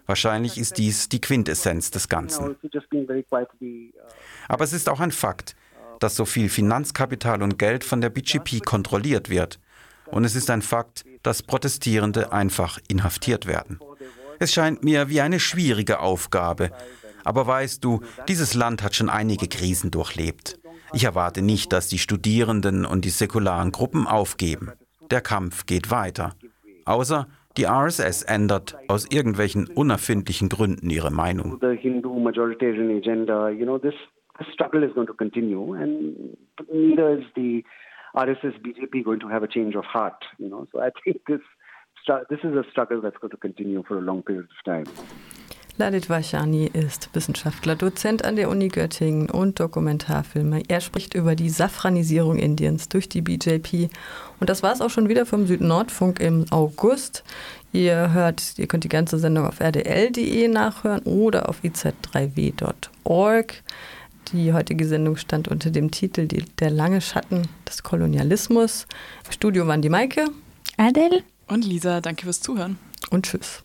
[0.05, 2.57] Wahrscheinlich ist dies die Quintessenz des Ganzen.
[4.47, 5.55] Aber es ist auch ein Fakt,
[6.03, 9.59] dass so viel Finanzkapital und Geld von der BGP kontrolliert wird.
[10.07, 13.79] Und es ist ein Fakt, dass Protestierende einfach inhaftiert werden.
[14.39, 16.71] Es scheint mir wie eine schwierige Aufgabe.
[17.23, 20.59] Aber weißt du, dieses Land hat schon einige Krisen durchlebt.
[20.91, 24.73] Ich erwarte nicht, dass die Studierenden und die säkularen Gruppen aufgeben.
[25.09, 26.35] Der Kampf geht weiter.
[26.83, 31.59] Außer die RSS ändert aus irgendwelchen unerfindlichen Gründen ihre Meinung.
[34.39, 36.35] The struggle is going to continue, and
[36.71, 37.63] neither is the
[38.15, 40.23] RSS BJP going to have a change of heart.
[40.39, 41.41] You know, so I think this
[42.29, 44.85] this is a struggle that's going to continue for a long period of time.
[45.79, 50.61] Lalit Vashani ist Wissenschaftler, Dozent an der Uni Göttingen und Dokumentarfilmer.
[50.67, 53.89] Er spricht über die Safranisierung Indiens durch die BJP.
[54.39, 57.23] Und das war es auch schon wieder vom Südnordfunk im August.
[57.71, 63.53] Ihr hört, ihr könnt die ganze Sendung auf rdl.de nachhören oder auf iz3w.org.
[64.33, 68.87] Die heutige Sendung stand unter dem Titel Der lange Schatten des Kolonialismus.
[69.27, 70.25] Im Studio waren die Maike,
[70.75, 72.01] Adel und Lisa.
[72.01, 72.79] Danke fürs Zuhören.
[73.11, 73.61] Und tschüss.